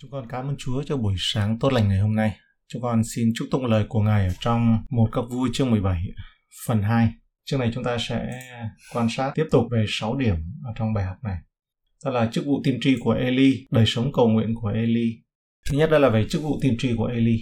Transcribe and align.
Chúng 0.00 0.10
con 0.10 0.26
cảm 0.28 0.48
ơn 0.48 0.56
Chúa 0.58 0.82
cho 0.82 0.96
buổi 0.96 1.14
sáng 1.18 1.58
tốt 1.58 1.72
lành 1.72 1.88
ngày 1.88 1.98
hôm 1.98 2.14
nay. 2.14 2.36
Chúng 2.68 2.82
con 2.82 3.02
xin 3.04 3.28
chúc 3.34 3.48
tụng 3.50 3.66
lời 3.66 3.84
của 3.88 4.00
Ngài 4.00 4.26
ở 4.26 4.32
trong 4.40 4.78
một 4.90 5.08
các 5.12 5.22
vui 5.30 5.48
chương 5.52 5.70
17, 5.70 6.02
phần 6.66 6.82
2. 6.82 7.08
Chương 7.44 7.60
này 7.60 7.70
chúng 7.74 7.84
ta 7.84 7.96
sẽ 8.08 8.40
quan 8.94 9.08
sát 9.10 9.32
tiếp 9.34 9.44
tục 9.50 9.64
về 9.70 9.84
6 9.88 10.16
điểm 10.16 10.34
ở 10.64 10.72
trong 10.76 10.94
bài 10.94 11.04
học 11.04 11.16
này. 11.24 11.36
Đó 12.04 12.10
là 12.10 12.28
chức 12.32 12.46
vụ 12.46 12.60
tiên 12.64 12.78
tri 12.80 12.96
của 13.00 13.10
Eli, 13.10 13.66
đời 13.70 13.84
sống 13.86 14.12
cầu 14.12 14.28
nguyện 14.28 14.54
của 14.54 14.68
Eli. 14.68 15.12
Thứ 15.70 15.78
nhất 15.78 15.90
đó 15.90 15.98
là 15.98 16.08
về 16.08 16.26
chức 16.28 16.42
vụ 16.42 16.58
tiên 16.62 16.76
tri 16.78 16.94
của 16.96 17.06
Eli. 17.06 17.38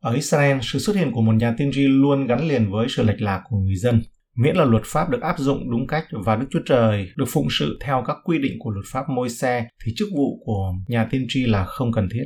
Ở 0.00 0.12
Israel, 0.12 0.58
sự 0.62 0.78
xuất 0.78 0.96
hiện 0.96 1.12
của 1.12 1.22
một 1.22 1.32
nhà 1.32 1.54
tiên 1.58 1.70
tri 1.74 1.82
luôn 1.88 2.26
gắn 2.26 2.48
liền 2.48 2.70
với 2.70 2.86
sự 2.88 3.02
lệch 3.02 3.22
lạc 3.22 3.42
của 3.48 3.56
người 3.56 3.76
dân. 3.76 4.02
Miễn 4.36 4.56
là 4.56 4.64
luật 4.64 4.82
pháp 4.86 5.10
được 5.10 5.20
áp 5.20 5.38
dụng 5.38 5.70
đúng 5.70 5.86
cách 5.86 6.04
và 6.24 6.36
Đức 6.36 6.46
Chúa 6.50 6.62
Trời 6.66 7.08
được 7.16 7.24
phụng 7.28 7.46
sự 7.50 7.78
theo 7.84 8.02
các 8.06 8.16
quy 8.24 8.38
định 8.38 8.52
của 8.58 8.70
luật 8.70 8.84
pháp 8.92 9.08
môi 9.08 9.28
xe 9.28 9.66
thì 9.84 9.92
chức 9.96 10.08
vụ 10.16 10.42
của 10.44 10.72
nhà 10.88 11.08
tiên 11.10 11.26
tri 11.28 11.46
là 11.46 11.64
không 11.64 11.92
cần 11.92 12.08
thiết. 12.12 12.24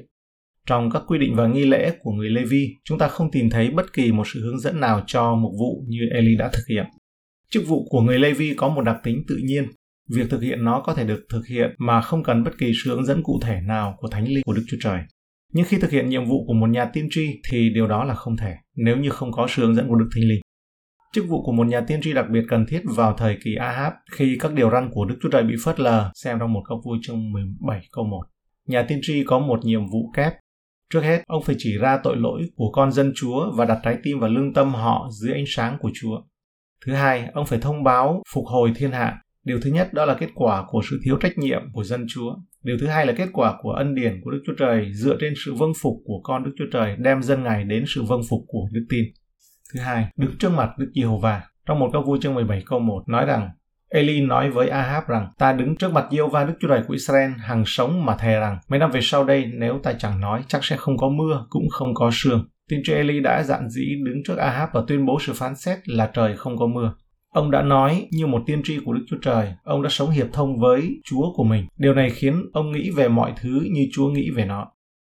Trong 0.67 0.91
các 0.91 1.03
quy 1.07 1.19
định 1.19 1.35
và 1.35 1.47
nghi 1.47 1.65
lễ 1.65 1.93
của 2.01 2.11
người 2.11 2.31
Lê-vi, 2.31 2.75
chúng 2.85 2.99
ta 2.99 3.09
không 3.09 3.31
tìm 3.31 3.51
thấy 3.51 3.71
bất 3.71 3.93
kỳ 3.93 4.13
một 4.13 4.27
sự 4.27 4.41
hướng 4.41 4.61
dẫn 4.61 4.81
nào 4.81 5.03
cho 5.07 5.35
một 5.35 5.53
vụ 5.59 5.85
như 5.89 6.01
Eli 6.15 6.37
đã 6.37 6.51
thực 6.53 6.63
hiện. 6.69 6.87
Chức 7.51 7.67
vụ 7.67 7.87
của 7.91 8.01
người 8.01 8.19
Lê-vi 8.19 8.55
có 8.57 8.69
một 8.69 8.83
đặc 8.83 8.97
tính 9.03 9.23
tự 9.29 9.37
nhiên. 9.45 9.67
Việc 10.11 10.31
thực 10.31 10.43
hiện 10.43 10.65
nó 10.65 10.81
có 10.81 10.95
thể 10.95 11.05
được 11.05 11.27
thực 11.31 11.47
hiện 11.47 11.71
mà 11.79 12.01
không 12.01 12.23
cần 12.23 12.45
bất 12.45 12.59
kỳ 12.59 12.73
sự 12.85 12.91
hướng 12.91 13.05
dẫn 13.05 13.23
cụ 13.23 13.41
thể 13.43 13.61
nào 13.61 13.95
của 13.99 14.09
Thánh 14.09 14.29
Linh 14.29 14.43
của 14.45 14.53
Đức 14.53 14.65
Chúa 14.69 14.77
Trời. 14.81 15.01
Nhưng 15.53 15.67
khi 15.69 15.79
thực 15.79 15.91
hiện 15.91 16.09
nhiệm 16.09 16.25
vụ 16.25 16.47
của 16.47 16.55
một 16.55 16.67
nhà 16.67 16.85
tiên 16.85 17.09
tri 17.11 17.41
thì 17.51 17.71
điều 17.75 17.87
đó 17.87 18.05
là 18.05 18.15
không 18.15 18.37
thể 18.37 18.55
nếu 18.77 18.97
như 18.97 19.11
không 19.11 19.33
có 19.33 19.47
sự 19.51 19.63
hướng 19.63 19.75
dẫn 19.75 19.89
của 19.89 19.95
Đức 19.95 20.09
Thánh 20.15 20.25
Linh. 20.25 20.41
Chức 21.17 21.29
vụ 21.29 21.43
của 21.43 21.53
một 21.53 21.67
nhà 21.67 21.81
tiên 21.81 22.01
tri 22.03 22.13
đặc 22.13 22.27
biệt 22.31 22.45
cần 22.49 22.67
thiết 22.67 22.83
vào 22.97 23.15
thời 23.19 23.37
kỳ 23.45 23.55
Ahab 23.55 23.93
khi 24.13 24.37
các 24.41 24.53
điều 24.53 24.71
răn 24.71 24.91
của 24.93 25.05
Đức 25.05 25.17
Chúa 25.23 25.29
Trời 25.29 25.43
bị 25.43 25.55
phớt 25.65 25.81
lờ, 25.81 26.11
xem 26.15 26.39
trong 26.39 26.53
một 26.53 26.63
câu 26.69 26.83
vui 26.85 26.99
trong 27.03 27.33
17 27.33 27.81
câu 27.93 28.05
1. 28.05 28.23
Nhà 28.67 28.85
tiên 28.89 28.99
tri 29.03 29.25
có 29.25 29.39
một 29.39 29.65
nhiệm 29.65 29.87
vụ 29.87 30.11
kép. 30.17 30.33
Trước 30.93 31.01
hết, 31.01 31.23
ông 31.27 31.43
phải 31.43 31.57
chỉ 31.59 31.79
ra 31.79 32.01
tội 32.03 32.17
lỗi 32.17 32.43
của 32.57 32.71
con 32.73 32.93
dân 32.93 33.13
Chúa 33.17 33.53
và 33.57 33.65
đặt 33.65 33.79
trái 33.83 33.97
tim 34.03 34.19
và 34.21 34.29
lương 34.29 34.55
tâm 34.55 34.75
họ 34.75 35.09
dưới 35.21 35.33
ánh 35.35 35.45
sáng 35.47 35.77
của 35.81 35.91
Chúa. 35.95 36.21
Thứ 36.87 36.93
hai, 36.93 37.29
ông 37.35 37.47
phải 37.47 37.59
thông 37.59 37.85
báo 37.85 38.23
phục 38.35 38.45
hồi 38.47 38.73
thiên 38.77 38.91
hạ. 38.91 39.19
Điều 39.45 39.61
thứ 39.61 39.71
nhất 39.71 39.93
đó 39.93 40.05
là 40.05 40.15
kết 40.15 40.29
quả 40.35 40.65
của 40.69 40.81
sự 40.91 41.01
thiếu 41.05 41.17
trách 41.21 41.39
nhiệm 41.39 41.63
của 41.73 41.85
dân 41.85 42.07
Chúa. 42.09 42.37
Điều 42.63 42.77
thứ 42.81 42.87
hai 42.87 43.07
là 43.07 43.13
kết 43.13 43.29
quả 43.33 43.59
của 43.63 43.71
ân 43.71 43.95
điển 43.95 44.21
của 44.25 44.31
Đức 44.31 44.43
Chúa 44.47 44.55
Trời 44.59 44.93
dựa 44.93 45.17
trên 45.21 45.33
sự 45.45 45.55
vâng 45.55 45.73
phục 45.83 45.95
của 46.05 46.21
con 46.23 46.45
Đức 46.45 46.53
Chúa 46.59 46.67
Trời 46.73 46.97
đem 46.99 47.23
dân 47.23 47.43
Ngài 47.43 47.65
đến 47.65 47.85
sự 47.87 48.03
vâng 48.03 48.21
phục 48.29 48.41
của 48.47 48.69
đức 48.73 48.87
tin. 48.89 49.05
Thứ 49.75 49.81
hai, 49.81 50.07
đứng 50.17 50.39
trước 50.39 50.53
mặt 50.53 50.71
Đức 50.79 50.91
Giê-hô-va. 50.95 51.43
Trong 51.67 51.79
một 51.79 51.91
câu 51.93 52.03
vui 52.03 52.19
chương 52.23 52.35
17 52.35 52.63
câu 52.67 52.79
1 52.79 53.03
nói 53.09 53.27
rằng 53.27 53.51
Eli 53.91 54.21
nói 54.21 54.51
với 54.51 54.69
Ahab 54.69 55.05
rằng 55.09 55.29
ta 55.39 55.53
đứng 55.53 55.77
trước 55.77 55.93
mặt 55.93 56.07
Giê-hô-va 56.11 56.45
Đức 56.45 56.55
Chúa 56.61 56.69
Trời 56.69 56.83
của 56.89 56.93
Israel 56.93 57.31
hằng 57.39 57.63
sống 57.67 58.05
mà 58.05 58.17
thề 58.17 58.41
rằng 58.41 58.59
mấy 58.69 58.79
năm 58.79 58.91
về 58.91 59.01
sau 59.03 59.25
đây 59.25 59.45
nếu 59.55 59.79
ta 59.83 59.93
chẳng 59.93 60.21
nói 60.21 60.45
chắc 60.49 60.65
sẽ 60.65 60.77
không 60.77 60.97
có 60.97 61.09
mưa 61.09 61.47
cũng 61.51 61.69
không 61.71 61.95
có 61.95 62.11
sương. 62.13 62.49
Tiên 62.69 62.81
tri 62.85 62.93
Eli 62.93 63.21
đã 63.21 63.43
dặn 63.43 63.71
dĩ 63.71 63.95
đứng 64.05 64.23
trước 64.25 64.37
Ahab 64.37 64.69
và 64.73 64.83
tuyên 64.89 65.07
bố 65.07 65.19
sự 65.21 65.33
phán 65.33 65.57
xét 65.57 65.79
là 65.89 66.11
trời 66.15 66.37
không 66.37 66.59
có 66.59 66.67
mưa. 66.67 66.95
Ông 67.33 67.51
đã 67.51 67.63
nói 67.63 68.09
như 68.11 68.27
một 68.27 68.43
tiên 68.47 68.61
tri 68.65 68.79
của 68.85 68.93
Đức 68.93 69.05
Chúa 69.09 69.17
Trời, 69.23 69.55
ông 69.65 69.83
đã 69.83 69.89
sống 69.89 70.11
hiệp 70.11 70.27
thông 70.33 70.59
với 70.59 71.01
Chúa 71.05 71.33
của 71.35 71.45
mình. 71.45 71.67
Điều 71.79 71.95
này 71.95 72.11
khiến 72.11 72.43
ông 72.53 72.73
nghĩ 72.73 72.91
về 72.91 73.09
mọi 73.09 73.33
thứ 73.41 73.63
như 73.73 73.87
Chúa 73.93 74.09
nghĩ 74.09 74.31
về 74.31 74.45
nó. 74.45 74.67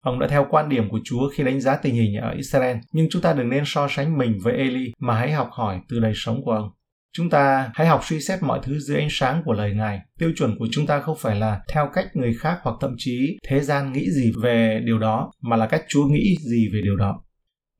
Ông 0.03 0.19
đã 0.19 0.27
theo 0.27 0.47
quan 0.49 0.69
điểm 0.69 0.89
của 0.89 0.99
Chúa 1.03 1.29
khi 1.33 1.43
đánh 1.43 1.61
giá 1.61 1.75
tình 1.75 1.95
hình 1.95 2.15
ở 2.15 2.31
Israel, 2.31 2.77
nhưng 2.91 3.07
chúng 3.09 3.21
ta 3.21 3.33
đừng 3.33 3.49
nên 3.49 3.63
so 3.65 3.87
sánh 3.89 4.17
mình 4.17 4.37
với 4.43 4.53
Eli 4.53 4.91
mà 4.99 5.15
hãy 5.15 5.31
học 5.31 5.49
hỏi 5.51 5.79
từ 5.89 5.99
đời 5.99 6.13
sống 6.15 6.43
của 6.45 6.51
ông. 6.51 6.69
Chúng 7.13 7.29
ta 7.29 7.71
hãy 7.73 7.87
học 7.87 8.01
suy 8.03 8.19
xét 8.19 8.43
mọi 8.43 8.59
thứ 8.63 8.79
dưới 8.79 8.97
ánh 8.97 9.07
sáng 9.11 9.41
của 9.45 9.53
lời 9.53 9.73
Ngài. 9.75 9.99
Tiêu 10.19 10.31
chuẩn 10.35 10.55
của 10.59 10.67
chúng 10.71 10.85
ta 10.85 10.99
không 10.99 11.17
phải 11.19 11.35
là 11.35 11.61
theo 11.73 11.89
cách 11.93 12.15
người 12.15 12.33
khác 12.39 12.59
hoặc 12.63 12.75
thậm 12.81 12.95
chí 12.97 13.37
thế 13.47 13.59
gian 13.59 13.93
nghĩ 13.93 14.11
gì 14.11 14.31
về 14.41 14.81
điều 14.85 14.99
đó, 14.99 15.31
mà 15.41 15.55
là 15.55 15.67
cách 15.67 15.83
Chúa 15.87 16.05
nghĩ 16.05 16.35
gì 16.39 16.69
về 16.73 16.81
điều 16.83 16.95
đó. 16.95 17.23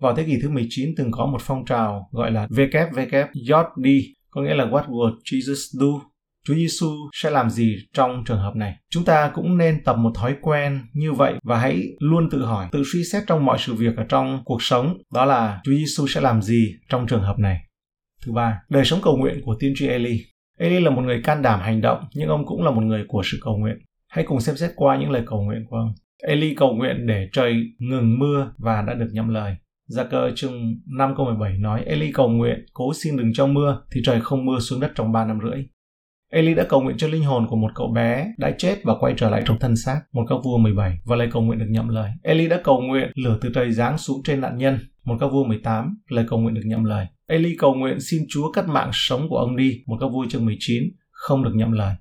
Vào 0.02 0.16
thế 0.16 0.24
kỷ 0.24 0.40
thứ 0.42 0.50
19 0.50 0.90
từng 0.98 1.12
có 1.12 1.26
một 1.26 1.42
phong 1.42 1.66
trào 1.66 2.10
gọi 2.12 2.32
là 2.32 2.48
WWJD, 2.48 4.04
có 4.30 4.42
nghĩa 4.42 4.56
là 4.56 4.66
What 4.66 4.86
would 4.88 5.16
Jesus 5.32 5.80
do? 5.80 6.13
Chúa 6.48 6.54
Giêsu 6.56 6.88
sẽ 7.14 7.30
làm 7.30 7.50
gì 7.50 7.76
trong 7.94 8.24
trường 8.26 8.40
hợp 8.40 8.56
này? 8.56 8.76
Chúng 8.90 9.06
ta 9.06 9.32
cũng 9.34 9.58
nên 9.58 9.84
tập 9.84 9.98
một 9.98 10.12
thói 10.16 10.36
quen 10.42 10.82
như 10.94 11.14
vậy 11.14 11.34
và 11.44 11.60
hãy 11.60 11.84
luôn 12.00 12.30
tự 12.30 12.46
hỏi, 12.46 12.68
tự 12.72 12.84
suy 12.94 13.04
xét 13.04 13.24
trong 13.28 13.46
mọi 13.46 13.58
sự 13.60 13.74
việc 13.74 13.98
ở 13.98 14.04
trong 14.10 14.42
cuộc 14.46 14.62
sống, 14.62 14.98
đó 15.14 15.26
là 15.26 15.62
Chúa 15.64 15.72
Giêsu 15.72 16.08
sẽ 16.08 16.22
làm 16.22 16.42
gì 16.42 16.76
trong 16.90 17.08
trường 17.08 17.24
hợp 17.24 17.40
này. 17.40 17.60
Thứ 18.26 18.32
ba, 18.32 18.62
đời 18.70 18.86
sống 18.86 19.00
cầu 19.04 19.18
nguyện 19.18 19.42
của 19.46 19.56
tiên 19.60 19.74
tri 19.76 19.88
Eli. 19.88 20.20
Eli 20.58 20.80
là 20.80 20.90
một 20.90 21.02
người 21.02 21.22
can 21.24 21.42
đảm 21.42 21.60
hành 21.60 21.82
động, 21.82 22.04
nhưng 22.14 22.30
ông 22.30 22.46
cũng 22.46 22.64
là 22.64 22.72
một 22.72 22.82
người 22.82 23.04
của 23.08 23.22
sự 23.26 23.38
cầu 23.42 23.58
nguyện. 23.58 23.78
Hãy 24.10 24.26
cùng 24.28 24.40
xem 24.40 24.58
xét 24.58 24.72
qua 24.76 24.98
những 24.98 25.12
lời 25.12 25.24
cầu 25.26 25.42
nguyện 25.42 25.66
của 25.70 25.78
ông. 25.78 25.94
Eli 26.28 26.56
cầu 26.56 26.74
nguyện 26.74 27.08
để 27.08 27.30
trời 27.34 27.56
ngừng 27.80 28.20
mưa 28.20 28.54
và 28.58 28.82
đã 28.82 28.94
được 28.94 29.08
nhậm 29.12 29.30
lời. 29.30 29.56
Gia 29.88 30.04
cơ 30.04 30.32
chương 30.36 30.76
5 30.98 31.14
câu 31.18 31.26
17 31.26 31.58
nói 31.58 31.84
Eli 31.86 32.12
cầu 32.12 32.30
nguyện 32.30 32.66
cố 32.74 32.94
xin 32.94 33.18
đừng 33.18 33.34
cho 33.34 33.48
mưa 33.48 33.82
thì 33.92 34.02
trời 34.06 34.22
không 34.22 34.46
mưa 34.46 34.60
xuống 34.60 34.80
đất 34.80 34.92
trong 34.96 35.12
3 35.12 35.26
năm 35.26 35.40
rưỡi. 35.44 35.64
Eli 36.34 36.54
đã 36.54 36.64
cầu 36.70 36.82
nguyện 36.82 36.98
cho 36.98 37.08
linh 37.08 37.24
hồn 37.24 37.48
của 37.50 37.56
một 37.56 37.72
cậu 37.76 37.92
bé 37.96 38.34
đã 38.38 38.52
chết 38.58 38.76
và 38.84 38.94
quay 39.00 39.14
trở 39.18 39.30
lại 39.30 39.44
trong 39.46 39.60
thân 39.60 39.76
xác, 39.76 40.02
một 40.14 40.26
các 40.30 40.36
vua 40.44 40.58
17 40.58 41.00
và 41.06 41.16
lời 41.16 41.30
cầu 41.32 41.42
nguyện 41.42 41.60
được 41.60 41.66
nhậm 41.70 41.88
lời. 41.88 42.12
Eli 42.24 42.48
đã 42.48 42.62
cầu 42.64 42.82
nguyện 42.82 43.12
lửa 43.16 43.38
từ 43.42 43.50
trời 43.56 43.72
giáng 43.72 43.98
xuống 43.98 44.24
trên 44.24 44.42
nạn 44.42 44.58
nhân, 44.58 44.80
một 45.06 45.18
các 45.20 45.28
vua 45.28 45.44
18, 45.44 45.98
lời 46.10 46.26
cầu 46.30 46.40
nguyện 46.40 46.54
được 46.54 46.62
nhậm 46.66 46.84
lời. 46.84 47.08
Eli 47.28 47.56
cầu 47.58 47.74
nguyện 47.74 47.98
xin 48.00 48.22
Chúa 48.30 48.52
cắt 48.52 48.68
mạng 48.68 48.90
sống 48.94 49.30
của 49.30 49.38
ông 49.38 49.56
đi, 49.56 49.84
một 49.88 49.98
các 50.00 50.08
vua 50.08 50.26
chương 50.30 50.46
19, 50.46 50.84
không 51.12 51.44
được 51.44 51.52
nhậm 51.56 51.72
lời. 51.72 51.96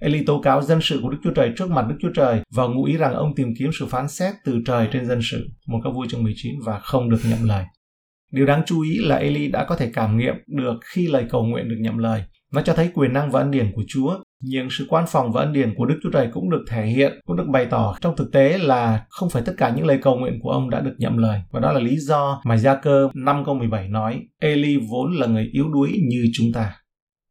Eli 0.00 0.24
tố 0.24 0.40
cáo 0.40 0.62
dân 0.62 0.78
sự 0.82 1.00
của 1.02 1.08
Đức 1.08 1.18
Chúa 1.24 1.32
Trời 1.34 1.52
trước 1.56 1.70
mặt 1.70 1.86
Đức 1.88 1.96
Chúa 2.00 2.12
Trời 2.14 2.40
và 2.54 2.66
ngụ 2.66 2.84
ý 2.84 2.96
rằng 2.96 3.14
ông 3.14 3.34
tìm 3.34 3.48
kiếm 3.58 3.70
sự 3.78 3.86
phán 3.86 4.08
xét 4.08 4.34
từ 4.44 4.60
trời 4.66 4.88
trên 4.92 5.06
dân 5.06 5.20
sự, 5.30 5.48
một 5.66 5.80
các 5.84 5.90
vua 5.90 6.06
chương 6.06 6.22
19 6.22 6.54
và 6.64 6.78
không 6.78 7.10
được 7.10 7.20
nhậm 7.30 7.48
lời. 7.48 7.64
Điều 8.32 8.46
đáng 8.46 8.62
chú 8.66 8.82
ý 8.82 8.98
là 8.98 9.16
Eli 9.16 9.48
đã 9.48 9.64
có 9.64 9.76
thể 9.76 9.90
cảm 9.94 10.18
nghiệm 10.18 10.34
được 10.46 10.78
khi 10.94 11.06
lời 11.06 11.24
cầu 11.30 11.44
nguyện 11.44 11.68
được 11.68 11.76
nhậm 11.80 11.98
lời. 11.98 12.24
Nó 12.52 12.62
cho 12.62 12.74
thấy 12.74 12.90
quyền 12.94 13.12
năng 13.12 13.30
và 13.30 13.40
ân 13.40 13.50
điển 13.50 13.72
của 13.74 13.82
Chúa, 13.88 14.18
nhưng 14.40 14.68
sự 14.70 14.86
quan 14.88 15.04
phòng 15.08 15.32
và 15.32 15.40
ân 15.40 15.52
điển 15.52 15.74
của 15.76 15.86
Đức 15.86 15.98
Chúa 16.02 16.10
Trời 16.12 16.28
cũng 16.32 16.50
được 16.50 16.64
thể 16.68 16.86
hiện, 16.86 17.20
cũng 17.26 17.36
được 17.36 17.46
bày 17.52 17.66
tỏ 17.66 17.96
trong 18.00 18.16
thực 18.16 18.32
tế 18.32 18.58
là 18.58 19.06
không 19.08 19.30
phải 19.30 19.42
tất 19.46 19.52
cả 19.56 19.72
những 19.76 19.86
lời 19.86 19.98
cầu 20.02 20.16
nguyện 20.16 20.38
của 20.42 20.50
ông 20.50 20.70
đã 20.70 20.80
được 20.80 20.94
nhậm 20.98 21.16
lời. 21.16 21.40
Và 21.50 21.60
đó 21.60 21.72
là 21.72 21.80
lý 21.80 21.96
do 21.96 22.40
mà 22.44 22.56
Gia 22.56 22.74
cơ 22.74 23.08
5 23.14 23.44
câu 23.44 23.54
17 23.54 23.88
nói, 23.88 24.20
Eli 24.40 24.76
vốn 24.90 25.12
là 25.12 25.26
người 25.26 25.48
yếu 25.52 25.68
đuối 25.68 25.92
như 26.08 26.24
chúng 26.32 26.46
ta. 26.54 26.76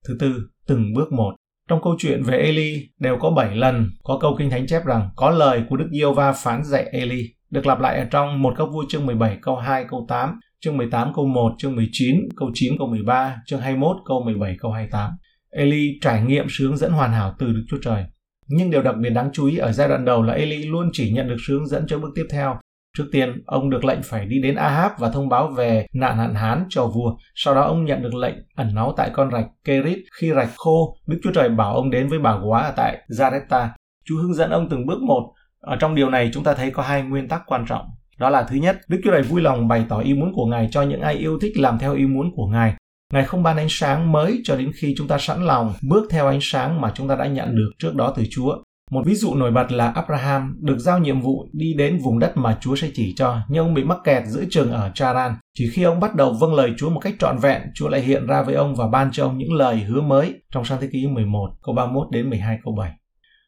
Thứ 0.07 0.17
tư, 0.19 0.33
từng 0.67 0.93
bước 0.93 1.11
một. 1.11 1.35
Trong 1.69 1.81
câu 1.83 1.95
chuyện 1.99 2.23
về 2.23 2.37
Eli 2.37 2.89
đều 2.99 3.17
có 3.19 3.29
7 3.29 3.55
lần 3.55 3.89
có 4.03 4.17
câu 4.21 4.35
kinh 4.39 4.49
thánh 4.49 4.67
chép 4.67 4.85
rằng 4.85 5.09
có 5.15 5.29
lời 5.29 5.63
của 5.69 5.77
Đức 5.77 5.87
Diêu 5.91 6.13
Va 6.13 6.31
phán 6.31 6.63
dạy 6.63 6.85
Eli 6.91 7.23
được 7.49 7.65
lặp 7.65 7.79
lại 7.79 7.99
ở 7.99 8.05
trong 8.11 8.41
một 8.41 8.53
các 8.57 8.65
vua 8.65 8.85
chương 8.89 9.05
17 9.05 9.37
câu 9.41 9.55
2 9.55 9.85
câu 9.89 10.05
8 10.09 10.39
chương 10.63 10.77
18 10.77 11.13
câu 11.15 11.25
1, 11.25 11.51
chương 11.57 11.75
19 11.75 12.15
câu 12.35 12.51
9 12.53 12.73
câu 12.77 12.87
13, 12.87 13.35
chương 13.45 13.59
21 13.59 13.97
câu 14.05 14.23
17 14.23 14.55
câu 14.59 14.71
28. 14.71 15.11
Eli 15.51 15.99
trải 16.01 16.21
nghiệm 16.21 16.45
sự 16.49 16.67
hướng 16.67 16.77
dẫn 16.77 16.91
hoàn 16.91 17.11
hảo 17.11 17.35
từ 17.39 17.47
Đức 17.47 17.63
Chúa 17.69 17.77
Trời. 17.83 18.03
Nhưng 18.47 18.71
điều 18.71 18.81
đặc 18.81 18.95
biệt 19.01 19.09
đáng 19.09 19.29
chú 19.33 19.47
ý 19.47 19.57
ở 19.57 19.71
giai 19.71 19.87
đoạn 19.87 20.05
đầu 20.05 20.23
là 20.23 20.33
Eli 20.33 20.65
luôn 20.65 20.89
chỉ 20.93 21.11
nhận 21.11 21.27
được 21.27 21.35
sự 21.47 21.53
hướng 21.53 21.67
dẫn 21.67 21.85
cho 21.87 21.99
bước 21.99 22.09
tiếp 22.15 22.25
theo. 22.31 22.59
Trước 22.97 23.05
tiên, 23.11 23.43
ông 23.45 23.69
được 23.69 23.85
lệnh 23.85 23.99
phải 24.03 24.25
đi 24.25 24.41
đến 24.41 24.55
Ahab 24.55 24.91
và 24.99 25.09
thông 25.09 25.29
báo 25.29 25.47
về 25.47 25.85
nạn 25.93 26.17
hạn 26.17 26.35
hán 26.35 26.65
cho 26.69 26.87
vua. 26.87 27.17
Sau 27.35 27.55
đó 27.55 27.61
ông 27.61 27.85
nhận 27.85 28.01
được 28.01 28.13
lệnh 28.13 28.35
ẩn 28.55 28.75
náu 28.75 28.93
tại 28.97 29.09
con 29.13 29.31
rạch 29.31 29.47
Kerit. 29.63 29.99
Khi 30.19 30.31
rạch 30.31 30.49
khô, 30.55 30.97
Đức 31.07 31.19
Chúa 31.23 31.31
Trời 31.31 31.49
bảo 31.49 31.75
ông 31.75 31.89
đến 31.89 32.07
với 32.07 32.19
bà 32.19 32.39
quá 32.45 32.61
ở 32.63 32.73
tại 32.75 32.97
Zaretta. 33.09 33.69
Chúa 34.05 34.15
hướng 34.21 34.33
dẫn 34.33 34.49
ông 34.49 34.69
từng 34.69 34.85
bước 34.85 35.01
một. 35.01 35.33
Ở 35.59 35.75
trong 35.75 35.95
điều 35.95 36.09
này 36.09 36.29
chúng 36.33 36.43
ta 36.43 36.53
thấy 36.53 36.71
có 36.71 36.83
hai 36.83 37.03
nguyên 37.03 37.27
tắc 37.27 37.41
quan 37.45 37.65
trọng. 37.67 37.85
Đó 38.19 38.29
là 38.29 38.43
thứ 38.43 38.55
nhất, 38.55 38.79
Đức 38.87 39.01
Chúa 39.03 39.11
Trời 39.11 39.21
vui 39.21 39.41
lòng 39.41 39.67
bày 39.67 39.85
tỏ 39.89 39.99
ý 39.99 40.13
muốn 40.13 40.33
của 40.33 40.45
Ngài 40.45 40.67
cho 40.71 40.81
những 40.81 41.01
ai 41.01 41.15
yêu 41.15 41.39
thích 41.41 41.57
làm 41.57 41.79
theo 41.79 41.95
ý 41.95 42.05
muốn 42.05 42.31
của 42.35 42.47
Ngài. 42.47 42.75
Ngài 43.13 43.25
không 43.25 43.43
ban 43.43 43.57
ánh 43.57 43.67
sáng 43.69 44.11
mới 44.11 44.41
cho 44.43 44.55
đến 44.55 44.71
khi 44.75 44.93
chúng 44.97 45.07
ta 45.07 45.17
sẵn 45.17 45.45
lòng 45.45 45.73
bước 45.89 46.07
theo 46.09 46.27
ánh 46.27 46.39
sáng 46.41 46.81
mà 46.81 46.91
chúng 46.95 47.07
ta 47.07 47.15
đã 47.15 47.27
nhận 47.27 47.55
được 47.55 47.71
trước 47.79 47.95
đó 47.95 48.13
từ 48.17 48.23
Chúa. 48.31 48.57
Một 48.91 49.01
ví 49.05 49.15
dụ 49.15 49.35
nổi 49.35 49.51
bật 49.51 49.71
là 49.71 49.91
Abraham 49.91 50.57
được 50.61 50.79
giao 50.79 50.99
nhiệm 50.99 51.21
vụ 51.21 51.47
đi 51.53 51.73
đến 51.73 51.99
vùng 52.03 52.19
đất 52.19 52.37
mà 52.37 52.57
Chúa 52.61 52.75
sẽ 52.75 52.89
chỉ 52.93 53.13
cho, 53.17 53.37
nhưng 53.49 53.65
ông 53.65 53.73
bị 53.73 53.83
mắc 53.83 53.97
kẹt 54.03 54.23
giữa 54.27 54.43
chừng 54.49 54.71
ở 54.71 54.91
Charan. 54.93 55.35
Chỉ 55.57 55.69
khi 55.73 55.83
ông 55.83 55.99
bắt 55.99 56.15
đầu 56.15 56.33
vâng 56.33 56.53
lời 56.53 56.73
Chúa 56.77 56.89
một 56.89 56.99
cách 56.99 57.15
trọn 57.19 57.37
vẹn, 57.37 57.61
Chúa 57.75 57.87
lại 57.87 58.01
hiện 58.01 58.27
ra 58.27 58.43
với 58.43 58.55
ông 58.55 58.75
và 58.75 58.87
ban 58.87 59.11
cho 59.11 59.25
ông 59.25 59.37
những 59.37 59.53
lời 59.53 59.75
hứa 59.75 60.01
mới 60.01 60.33
trong 60.51 60.65
sang 60.65 60.77
thế 60.81 60.89
ký 60.91 61.07
11, 61.07 61.49
câu 61.63 61.75
31 61.75 62.07
đến 62.11 62.29
12 62.29 62.57
câu 62.63 62.75
7. 62.75 62.91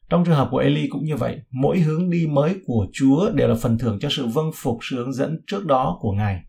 Trong 0.09 0.25
trường 0.25 0.35
hợp 0.35 0.47
của 0.51 0.57
Eli 0.57 0.88
cũng 0.88 1.03
như 1.03 1.15
vậy, 1.15 1.38
mỗi 1.51 1.79
hướng 1.79 2.09
đi 2.09 2.27
mới 2.27 2.56
của 2.65 2.88
Chúa 2.94 3.31
đều 3.31 3.47
là 3.47 3.56
phần 3.56 3.77
thưởng 3.77 3.97
cho 4.01 4.09
sự 4.11 4.27
vâng 4.27 4.51
phục 4.56 4.77
sự 4.89 4.95
hướng 4.95 5.13
dẫn 5.13 5.39
trước 5.47 5.65
đó 5.65 5.97
của 6.00 6.11
Ngài. 6.11 6.41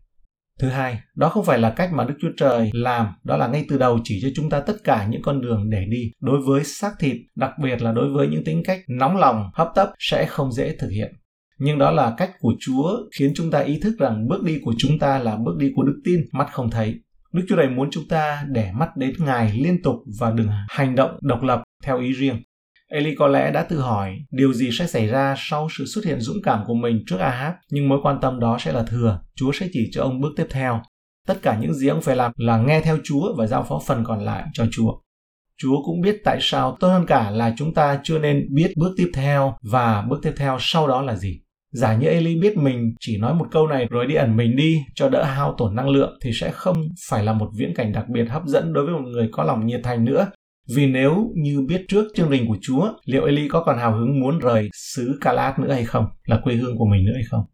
Thứ 0.59 0.69
hai, 0.69 0.99
đó 1.15 1.29
không 1.29 1.45
phải 1.45 1.59
là 1.59 1.69
cách 1.69 1.93
mà 1.93 2.03
Đức 2.03 2.13
Chúa 2.21 2.31
Trời 2.37 2.69
làm, 2.73 3.07
đó 3.23 3.37
là 3.37 3.47
ngay 3.47 3.65
từ 3.69 3.77
đầu 3.77 3.99
chỉ 4.03 4.19
cho 4.21 4.27
chúng 4.35 4.49
ta 4.49 4.59
tất 4.59 4.75
cả 4.83 5.07
những 5.09 5.21
con 5.21 5.41
đường 5.41 5.69
để 5.69 5.85
đi. 5.89 6.11
Đối 6.21 6.41
với 6.41 6.63
xác 6.63 6.91
thịt, 6.99 7.17
đặc 7.35 7.51
biệt 7.63 7.81
là 7.81 7.91
đối 7.91 8.09
với 8.09 8.27
những 8.27 8.43
tính 8.43 8.63
cách 8.65 8.79
nóng 8.87 9.17
lòng, 9.17 9.49
hấp 9.53 9.67
tấp 9.75 9.89
sẽ 9.99 10.25
không 10.25 10.51
dễ 10.51 10.75
thực 10.79 10.89
hiện. 10.89 11.13
Nhưng 11.59 11.79
đó 11.79 11.91
là 11.91 12.13
cách 12.17 12.31
của 12.39 12.53
Chúa 12.59 12.97
khiến 13.19 13.31
chúng 13.35 13.51
ta 13.51 13.59
ý 13.59 13.79
thức 13.79 13.95
rằng 13.99 14.27
bước 14.27 14.43
đi 14.43 14.59
của 14.63 14.73
chúng 14.77 14.99
ta 14.99 15.19
là 15.19 15.35
bước 15.35 15.57
đi 15.57 15.71
của 15.75 15.83
đức 15.83 16.01
tin, 16.05 16.21
mắt 16.31 16.47
không 16.51 16.69
thấy. 16.69 16.95
Đức 17.33 17.41
Chúa 17.49 17.55
Trời 17.55 17.69
muốn 17.69 17.89
chúng 17.91 18.07
ta 18.09 18.45
để 18.47 18.71
mắt 18.71 18.89
đến 18.97 19.13
Ngài 19.19 19.53
liên 19.53 19.81
tục 19.83 19.95
và 20.19 20.31
đừng 20.31 20.47
hành 20.69 20.95
động 20.95 21.17
độc 21.21 21.43
lập 21.43 21.63
theo 21.83 21.99
ý 21.99 22.11
riêng. 22.11 22.35
Eli 22.93 23.15
có 23.15 23.27
lẽ 23.27 23.51
đã 23.51 23.63
tự 23.63 23.79
hỏi 23.79 24.17
điều 24.31 24.53
gì 24.53 24.69
sẽ 24.71 24.87
xảy 24.87 25.07
ra 25.07 25.35
sau 25.37 25.67
sự 25.77 25.85
xuất 25.85 26.05
hiện 26.05 26.19
dũng 26.19 26.41
cảm 26.43 26.63
của 26.65 26.73
mình 26.73 27.03
trước 27.07 27.17
Ahab, 27.17 27.53
nhưng 27.71 27.89
mối 27.89 27.99
quan 28.03 28.17
tâm 28.21 28.39
đó 28.39 28.57
sẽ 28.59 28.71
là 28.71 28.83
thừa. 28.83 29.19
Chúa 29.35 29.51
sẽ 29.51 29.67
chỉ 29.73 29.89
cho 29.91 30.03
ông 30.03 30.21
bước 30.21 30.29
tiếp 30.37 30.47
theo. 30.49 30.81
Tất 31.27 31.41
cả 31.41 31.57
những 31.61 31.73
gì 31.73 31.87
ông 31.87 32.01
phải 32.01 32.15
làm 32.15 32.31
là 32.35 32.57
nghe 32.57 32.81
theo 32.81 32.97
Chúa 33.03 33.35
và 33.37 33.47
giao 33.47 33.63
phó 33.63 33.81
phần 33.87 34.03
còn 34.03 34.25
lại 34.25 34.43
cho 34.53 34.65
Chúa. 34.71 34.91
Chúa 35.57 35.83
cũng 35.85 36.01
biết 36.01 36.21
tại 36.23 36.37
sao 36.41 36.77
tốt 36.79 36.87
hơn 36.87 37.05
cả 37.05 37.29
là 37.31 37.53
chúng 37.57 37.73
ta 37.73 37.99
chưa 38.03 38.19
nên 38.19 38.47
biết 38.53 38.73
bước 38.77 38.93
tiếp 38.97 39.11
theo 39.13 39.55
và 39.71 40.01
bước 40.01 40.19
tiếp 40.23 40.33
theo 40.37 40.57
sau 40.59 40.87
đó 40.87 41.01
là 41.01 41.15
gì. 41.15 41.41
Giả 41.73 41.95
như 41.95 42.07
Eli 42.07 42.39
biết 42.39 42.57
mình 42.57 42.93
chỉ 42.99 43.17
nói 43.17 43.33
một 43.33 43.45
câu 43.51 43.67
này 43.67 43.87
rồi 43.89 44.05
đi 44.05 44.15
ẩn 44.15 44.37
mình 44.37 44.55
đi 44.55 44.79
cho 44.95 45.09
đỡ 45.09 45.23
hao 45.23 45.55
tổn 45.57 45.75
năng 45.75 45.89
lượng 45.89 46.17
thì 46.21 46.31
sẽ 46.33 46.51
không 46.51 46.77
phải 47.09 47.23
là 47.23 47.33
một 47.33 47.49
viễn 47.57 47.73
cảnh 47.75 47.91
đặc 47.91 48.05
biệt 48.09 48.25
hấp 48.29 48.45
dẫn 48.45 48.73
đối 48.73 48.85
với 48.85 48.93
một 48.93 49.07
người 49.11 49.29
có 49.31 49.43
lòng 49.43 49.65
nhiệt 49.65 49.81
thành 49.83 50.05
nữa. 50.05 50.27
Vì 50.75 50.87
nếu 50.87 51.31
như 51.35 51.65
biết 51.67 51.85
trước 51.87 52.07
chương 52.15 52.27
trình 52.31 52.47
của 52.47 52.57
Chúa, 52.61 52.93
liệu 53.05 53.25
Eli 53.25 53.47
có 53.47 53.63
còn 53.63 53.77
hào 53.77 53.97
hứng 53.97 54.19
muốn 54.19 54.39
rời 54.39 54.69
xứ 54.73 55.17
Calat 55.21 55.59
nữa 55.59 55.73
hay 55.73 55.85
không? 55.85 56.05
Là 56.25 56.39
quê 56.43 56.55
hương 56.55 56.77
của 56.77 56.85
mình 56.85 57.05
nữa 57.05 57.13
hay 57.15 57.23
không? 57.29 57.45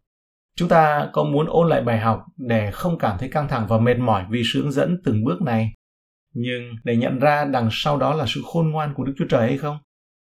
Chúng 0.56 0.68
ta 0.68 1.08
có 1.12 1.24
muốn 1.24 1.46
ôn 1.48 1.68
lại 1.68 1.82
bài 1.82 1.98
học 1.98 2.20
để 2.36 2.70
không 2.70 2.98
cảm 2.98 3.16
thấy 3.18 3.28
căng 3.28 3.48
thẳng 3.48 3.66
và 3.68 3.78
mệt 3.78 3.98
mỏi 3.98 4.24
vì 4.30 4.42
sự 4.52 4.62
hướng 4.62 4.72
dẫn 4.72 4.96
từng 5.04 5.24
bước 5.24 5.42
này? 5.42 5.72
Nhưng 6.34 6.62
để 6.84 6.96
nhận 6.96 7.18
ra 7.18 7.44
đằng 7.44 7.68
sau 7.72 7.96
đó 7.96 8.14
là 8.14 8.24
sự 8.28 8.40
khôn 8.44 8.70
ngoan 8.70 8.94
của 8.94 9.04
Đức 9.04 9.12
Chúa 9.18 9.26
Trời 9.28 9.48
hay 9.48 9.58
không? 9.58 9.78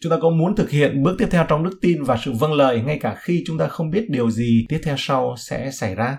Chúng 0.01 0.09
ta 0.09 0.17
có 0.21 0.29
muốn 0.29 0.55
thực 0.55 0.69
hiện 0.69 1.03
bước 1.03 1.15
tiếp 1.19 1.27
theo 1.31 1.45
trong 1.49 1.63
đức 1.63 1.79
tin 1.81 2.03
và 2.03 2.17
sự 2.17 2.31
vâng 2.39 2.53
lời 2.53 2.81
ngay 2.81 2.99
cả 3.01 3.15
khi 3.19 3.43
chúng 3.47 3.57
ta 3.57 3.67
không 3.67 3.89
biết 3.89 4.05
điều 4.09 4.29
gì 4.29 4.65
tiếp 4.69 4.79
theo 4.83 4.95
sau 4.97 5.35
sẽ 5.37 5.71
xảy 5.71 5.95
ra? 5.95 6.17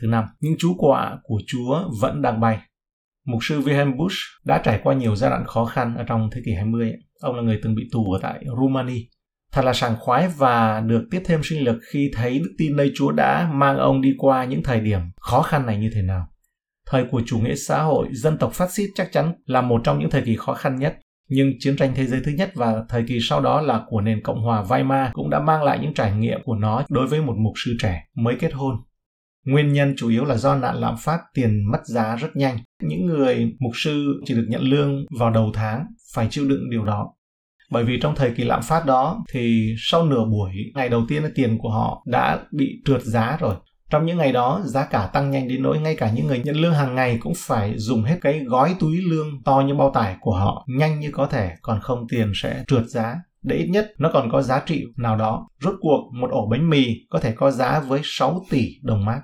Thứ 0.00 0.06
năm, 0.06 0.24
những 0.40 0.54
chú 0.58 0.74
quạ 0.78 1.18
của 1.22 1.40
Chúa 1.46 1.90
vẫn 2.00 2.22
đang 2.22 2.40
bay. 2.40 2.58
Mục 3.26 3.38
sư 3.42 3.60
Wilhelm 3.60 3.96
Busch 3.96 4.18
đã 4.44 4.58
trải 4.64 4.80
qua 4.82 4.94
nhiều 4.94 5.16
giai 5.16 5.30
đoạn 5.30 5.44
khó 5.46 5.64
khăn 5.64 5.96
ở 5.96 6.04
trong 6.04 6.30
thế 6.32 6.40
kỷ 6.44 6.52
20. 6.52 6.92
Ông 7.20 7.36
là 7.36 7.42
người 7.42 7.60
từng 7.62 7.74
bị 7.74 7.82
tù 7.92 8.12
ở 8.12 8.18
tại 8.22 8.44
Rumani. 8.60 9.08
Thật 9.52 9.64
là 9.64 9.72
sảng 9.72 9.96
khoái 10.00 10.28
và 10.36 10.80
được 10.80 11.04
tiếp 11.10 11.22
thêm 11.24 11.40
sinh 11.44 11.64
lực 11.64 11.78
khi 11.92 12.10
thấy 12.14 12.38
đức 12.38 12.54
tin 12.58 12.76
nơi 12.76 12.92
Chúa 12.94 13.10
đã 13.10 13.50
mang 13.52 13.78
ông 13.78 14.00
đi 14.00 14.14
qua 14.18 14.44
những 14.44 14.62
thời 14.62 14.80
điểm 14.80 15.00
khó 15.20 15.42
khăn 15.42 15.66
này 15.66 15.78
như 15.78 15.90
thế 15.94 16.02
nào. 16.02 16.26
Thời 16.86 17.04
của 17.10 17.22
chủ 17.26 17.38
nghĩa 17.38 17.54
xã 17.54 17.82
hội, 17.82 18.08
dân 18.12 18.38
tộc 18.38 18.52
phát 18.52 18.70
xít 18.70 18.90
chắc 18.94 19.12
chắn 19.12 19.32
là 19.46 19.60
một 19.60 19.80
trong 19.84 19.98
những 19.98 20.10
thời 20.10 20.22
kỳ 20.22 20.36
khó 20.36 20.54
khăn 20.54 20.76
nhất. 20.76 20.98
Nhưng 21.28 21.52
chiến 21.58 21.76
tranh 21.76 21.92
thế 21.94 22.06
giới 22.06 22.20
thứ 22.24 22.32
nhất 22.32 22.50
và 22.54 22.84
thời 22.88 23.04
kỳ 23.08 23.18
sau 23.22 23.40
đó 23.40 23.60
là 23.60 23.84
của 23.88 24.00
nền 24.00 24.22
Cộng 24.22 24.42
hòa 24.42 24.62
Weimar 24.62 25.10
cũng 25.12 25.30
đã 25.30 25.40
mang 25.40 25.62
lại 25.62 25.78
những 25.82 25.94
trải 25.94 26.12
nghiệm 26.12 26.40
của 26.44 26.54
nó 26.54 26.84
đối 26.88 27.06
với 27.06 27.20
một 27.22 27.34
mục 27.36 27.52
sư 27.64 27.76
trẻ 27.80 28.04
mới 28.16 28.36
kết 28.40 28.52
hôn. 28.52 28.76
Nguyên 29.46 29.72
nhân 29.72 29.94
chủ 29.96 30.08
yếu 30.08 30.24
là 30.24 30.36
do 30.36 30.54
nạn 30.54 30.76
lạm 30.76 30.94
phát 30.98 31.20
tiền 31.34 31.70
mất 31.72 31.80
giá 31.84 32.16
rất 32.16 32.36
nhanh. 32.36 32.58
Những 32.82 33.06
người 33.06 33.52
mục 33.60 33.72
sư 33.74 34.22
chỉ 34.24 34.34
được 34.34 34.46
nhận 34.48 34.62
lương 34.62 35.04
vào 35.18 35.30
đầu 35.30 35.50
tháng 35.54 35.86
phải 36.14 36.28
chịu 36.30 36.48
đựng 36.48 36.70
điều 36.70 36.84
đó. 36.84 37.14
Bởi 37.70 37.84
vì 37.84 37.98
trong 38.00 38.14
thời 38.14 38.30
kỳ 38.30 38.44
lạm 38.44 38.62
phát 38.62 38.86
đó 38.86 39.24
thì 39.32 39.74
sau 39.78 40.06
nửa 40.06 40.24
buổi 40.24 40.52
ngày 40.74 40.88
đầu 40.88 41.04
tiên 41.08 41.22
tiền 41.34 41.58
của 41.58 41.70
họ 41.70 42.02
đã 42.06 42.44
bị 42.52 42.82
trượt 42.84 43.02
giá 43.02 43.36
rồi. 43.40 43.54
Trong 43.90 44.06
những 44.06 44.18
ngày 44.18 44.32
đó, 44.32 44.60
giá 44.64 44.84
cả 44.84 45.10
tăng 45.12 45.30
nhanh 45.30 45.48
đến 45.48 45.62
nỗi 45.62 45.78
ngay 45.78 45.96
cả 45.96 46.10
những 46.14 46.26
người 46.26 46.42
nhận 46.44 46.56
lương 46.56 46.74
hàng 46.74 46.94
ngày 46.94 47.18
cũng 47.20 47.32
phải 47.36 47.74
dùng 47.76 48.02
hết 48.04 48.18
cái 48.20 48.40
gói 48.44 48.74
túi 48.80 48.96
lương 48.96 49.42
to 49.44 49.64
như 49.66 49.74
bao 49.74 49.90
tải 49.94 50.16
của 50.20 50.34
họ 50.34 50.66
nhanh 50.68 51.00
như 51.00 51.10
có 51.12 51.26
thể, 51.26 51.50
còn 51.62 51.80
không 51.80 52.06
tiền 52.08 52.32
sẽ 52.34 52.64
trượt 52.66 52.86
giá. 52.86 53.14
Để 53.42 53.56
ít 53.56 53.66
nhất 53.66 53.92
nó 53.98 54.10
còn 54.12 54.30
có 54.32 54.42
giá 54.42 54.62
trị 54.66 54.84
nào 54.96 55.16
đó. 55.16 55.48
Rốt 55.60 55.74
cuộc, 55.80 56.10
một 56.20 56.30
ổ 56.30 56.48
bánh 56.50 56.70
mì 56.70 56.86
có 57.10 57.18
thể 57.18 57.32
có 57.32 57.50
giá 57.50 57.80
với 57.80 58.00
6 58.04 58.44
tỷ 58.50 58.68
đồng 58.82 59.04
mát. 59.04 59.20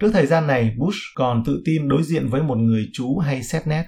Trước 0.00 0.10
thời 0.12 0.26
gian 0.26 0.46
này, 0.46 0.74
Bush 0.78 0.98
còn 1.14 1.42
tự 1.46 1.62
tin 1.64 1.88
đối 1.88 2.02
diện 2.02 2.28
với 2.28 2.42
một 2.42 2.58
người 2.58 2.88
chú 2.92 3.18
hay 3.18 3.42
xét 3.42 3.66
nét. 3.66 3.84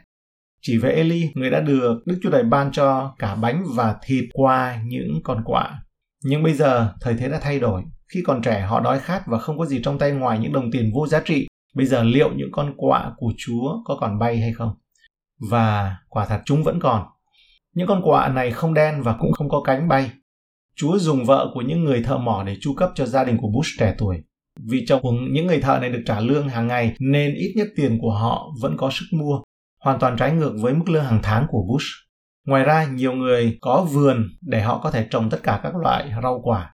Chỉ 0.62 0.78
về 0.78 0.90
Eli, 0.90 1.30
người 1.34 1.50
đã 1.50 1.60
được 1.60 2.02
Đức 2.06 2.18
Chúa 2.22 2.30
Trời 2.30 2.42
ban 2.42 2.72
cho 2.72 3.14
cả 3.18 3.34
bánh 3.34 3.64
và 3.74 3.96
thịt 4.04 4.24
qua 4.32 4.82
những 4.84 5.20
con 5.24 5.42
quạ. 5.44 5.78
Nhưng 6.24 6.42
bây 6.42 6.52
giờ, 6.52 6.92
thời 7.00 7.14
thế 7.14 7.28
đã 7.28 7.38
thay 7.42 7.60
đổi. 7.60 7.82
Khi 8.14 8.22
còn 8.26 8.42
trẻ, 8.42 8.60
họ 8.60 8.80
đói 8.80 8.98
khát 8.98 9.22
và 9.26 9.38
không 9.38 9.58
có 9.58 9.66
gì 9.66 9.80
trong 9.82 9.98
tay 9.98 10.12
ngoài 10.12 10.38
những 10.38 10.52
đồng 10.52 10.70
tiền 10.70 10.90
vô 10.94 11.06
giá 11.06 11.20
trị. 11.24 11.46
Bây 11.74 11.86
giờ 11.86 12.02
liệu 12.02 12.30
những 12.36 12.50
con 12.52 12.74
quạ 12.76 13.12
của 13.16 13.32
Chúa 13.38 13.82
có 13.84 13.96
còn 14.00 14.18
bay 14.18 14.40
hay 14.40 14.52
không? 14.52 14.74
Và 15.50 15.96
quả 16.08 16.26
thật 16.26 16.40
chúng 16.44 16.62
vẫn 16.62 16.80
còn. 16.80 17.06
Những 17.74 17.86
con 17.88 18.02
quạ 18.04 18.28
này 18.28 18.50
không 18.50 18.74
đen 18.74 19.02
và 19.02 19.16
cũng 19.18 19.32
không 19.32 19.48
có 19.48 19.62
cánh 19.62 19.88
bay. 19.88 20.10
Chúa 20.76 20.98
dùng 20.98 21.24
vợ 21.24 21.50
của 21.54 21.60
những 21.60 21.84
người 21.84 22.02
thợ 22.02 22.18
mỏ 22.18 22.42
để 22.46 22.56
chu 22.60 22.74
cấp 22.74 22.90
cho 22.94 23.06
gia 23.06 23.24
đình 23.24 23.38
của 23.38 23.48
Bush 23.48 23.70
trẻ 23.78 23.94
tuổi. 23.98 24.22
Vì 24.70 24.84
trong 24.88 25.32
những 25.32 25.46
người 25.46 25.60
thợ 25.60 25.78
này 25.80 25.90
được 25.90 26.02
trả 26.06 26.20
lương 26.20 26.48
hàng 26.48 26.66
ngày 26.66 26.96
nên 27.00 27.34
ít 27.34 27.52
nhất 27.56 27.68
tiền 27.76 27.98
của 28.00 28.12
họ 28.12 28.46
vẫn 28.60 28.76
có 28.76 28.90
sức 28.92 29.06
mua, 29.12 29.40
hoàn 29.80 29.98
toàn 29.98 30.16
trái 30.16 30.32
ngược 30.32 30.52
với 30.60 30.74
mức 30.74 30.88
lương 30.88 31.04
hàng 31.04 31.20
tháng 31.22 31.46
của 31.48 31.62
Bush. 31.68 31.86
Ngoài 32.46 32.64
ra, 32.64 32.84
nhiều 32.84 33.12
người 33.12 33.58
có 33.60 33.86
vườn 33.92 34.28
để 34.42 34.60
họ 34.60 34.80
có 34.82 34.90
thể 34.90 35.06
trồng 35.10 35.30
tất 35.30 35.42
cả 35.42 35.60
các 35.62 35.76
loại 35.76 36.12
rau 36.22 36.40
quả. 36.42 36.72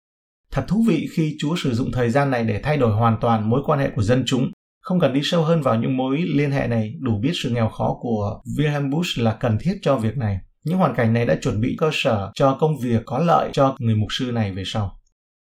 Thật 0.52 0.66
thú 0.68 0.86
vị 0.88 1.08
khi 1.12 1.36
Chúa 1.40 1.56
sử 1.56 1.74
dụng 1.74 1.92
thời 1.92 2.10
gian 2.10 2.32
này 2.32 2.44
để 2.44 2.60
thay 2.64 2.78
đổi 2.78 2.92
hoàn 2.92 3.18
toàn 3.22 3.50
mối 3.50 3.62
quan 3.66 3.80
hệ 3.80 3.90
của 3.96 4.02
dân 4.02 4.24
chúng. 4.26 4.52
Không 4.82 5.00
cần 5.00 5.14
đi 5.14 5.22
sâu 5.24 5.44
hơn 5.44 5.62
vào 5.62 5.76
những 5.76 5.98
mối 5.98 6.18
liên 6.18 6.52
hệ 6.52 6.68
này, 6.68 6.94
đủ 7.00 7.20
biết 7.22 7.32
sự 7.44 7.50
nghèo 7.50 7.70
khó 7.70 7.98
của 8.02 8.42
Wilhelm 8.58 8.92
Bush 8.92 9.20
là 9.20 9.38
cần 9.40 9.58
thiết 9.62 9.74
cho 9.82 9.96
việc 9.96 10.18
này. 10.18 10.38
Những 10.64 10.78
hoàn 10.78 10.96
cảnh 10.96 11.14
này 11.14 11.26
đã 11.26 11.36
chuẩn 11.42 11.62
bị 11.62 11.76
cơ 11.78 11.90
sở 11.94 12.32
cho 12.34 12.58
công 12.60 12.80
việc 12.80 13.02
có 13.06 13.20
lợi 13.20 13.50
cho 13.54 13.76
người 13.80 13.96
mục 13.96 14.08
sư 14.12 14.32
này 14.32 14.54
về 14.54 14.64
sau. 14.66 14.99